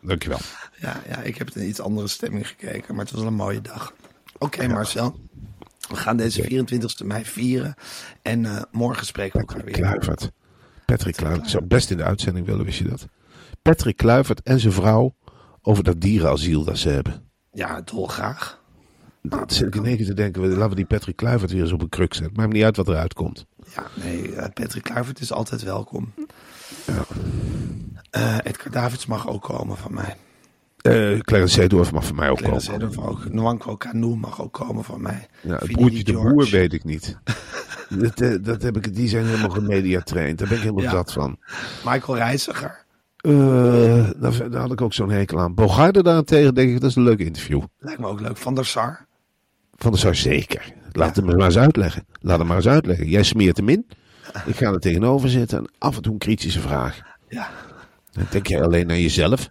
[0.00, 0.38] dankjewel.
[0.80, 3.36] Ja, ja, ik heb in een iets andere stemming gekeken, maar het was wel een
[3.36, 3.94] mooie dag.
[4.38, 5.20] Oké, Marcel.
[5.88, 7.74] We gaan deze 24 mei vieren.
[8.22, 9.74] En eh, morgen spreken we elkaar weer.
[9.74, 10.30] Kluivert.
[10.84, 11.44] Patrick Kluivert.
[11.44, 13.06] Ik zou best in de uitzending willen, wist je dat?
[13.68, 15.14] Patrick Kluivert en zijn vrouw
[15.62, 17.30] over dat dierenasiel dat ze hebben.
[17.52, 18.60] Ja, dolgraag.
[19.22, 21.72] Dat zit ik in één keer te denken, laten we die Patrick Kluivert weer eens
[21.72, 22.36] op een kruk zetten.
[22.36, 23.46] Maakt me niet uit wat eruit komt.
[23.74, 26.12] Ja, nee, eh, Patrick Kluivert is altijd welkom.
[28.10, 30.16] Eh Edgar Davids mag ook komen van mij.
[30.76, 32.92] Eh Clarence Seedorf mag van mij ook Clarence komen.
[32.92, 33.32] Seedorf ook.
[33.32, 35.26] Nwanko Kanu mag ook komen van mij.
[35.40, 37.18] Ja, het Vinnie broertje de boer weet ik niet.
[38.16, 40.38] dat, dat heb ik, die zijn helemaal gemediatraind.
[40.38, 40.90] Daar ben ik helemaal Ja.
[40.90, 41.38] zat van.
[41.84, 42.86] Michael Reiziger.
[43.28, 45.54] Eh, daar, daar had ik ook zo'n hekel aan.
[45.54, 47.62] Bogarde daarentegen denk ik, dat is een leuk interview.
[47.78, 48.36] Lijkt me ook leuk.
[48.36, 49.06] Van der Sar.
[49.76, 50.72] Van der Sar zeker.
[50.92, 52.06] Laat hem maar eens uitleggen.
[52.20, 53.08] Laat hem maar eens uitleggen.
[53.08, 53.86] Jij smeert hem in.
[54.46, 57.00] Ik ga er tegenover zitten en af en toe een kritische vraag.
[57.28, 57.48] Ja.
[58.12, 59.48] Dan denk jij alleen naar jezelf.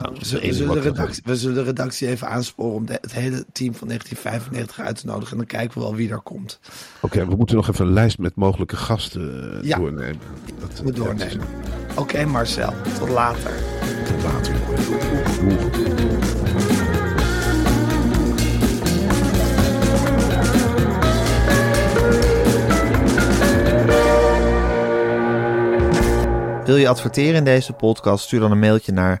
[0.00, 3.12] Nou, we, zullen, we, de redactie, we zullen de redactie even aansporen om de- het
[3.12, 5.30] hele team van 1995 uit te nodigen.
[5.30, 6.60] En dan kijken we wel wie er komt.
[7.00, 9.76] Oké, we moeten nog even een lijst met mogelijke gasten eh, Ja.
[9.78, 10.20] doornemen.
[10.60, 11.46] Dat, We doornemen.
[11.94, 13.52] Oké Marcel, tot later.
[14.06, 14.54] Tot later.
[26.64, 28.24] Wil je adverteren in deze podcast?
[28.24, 29.20] Stuur dan een mailtje naar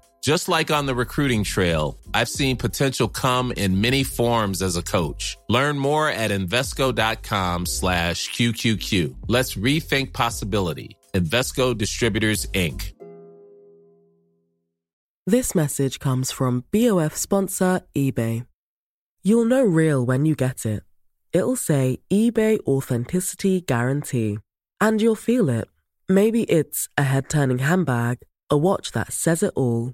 [0.21, 4.83] Just like on the recruiting trail, I've seen potential come in many forms as a
[4.83, 5.35] coach.
[5.49, 9.15] Learn more at Invesco.com slash QQQ.
[9.27, 10.95] Let's rethink possibility.
[11.15, 12.93] Invesco Distributors, Inc.
[15.25, 18.45] This message comes from BOF sponsor eBay.
[19.23, 20.83] You'll know real when you get it.
[21.33, 24.37] It'll say eBay Authenticity Guarantee.
[24.79, 25.67] And you'll feel it.
[26.07, 28.19] Maybe it's a head turning handbag,
[28.51, 29.93] a watch that says it all,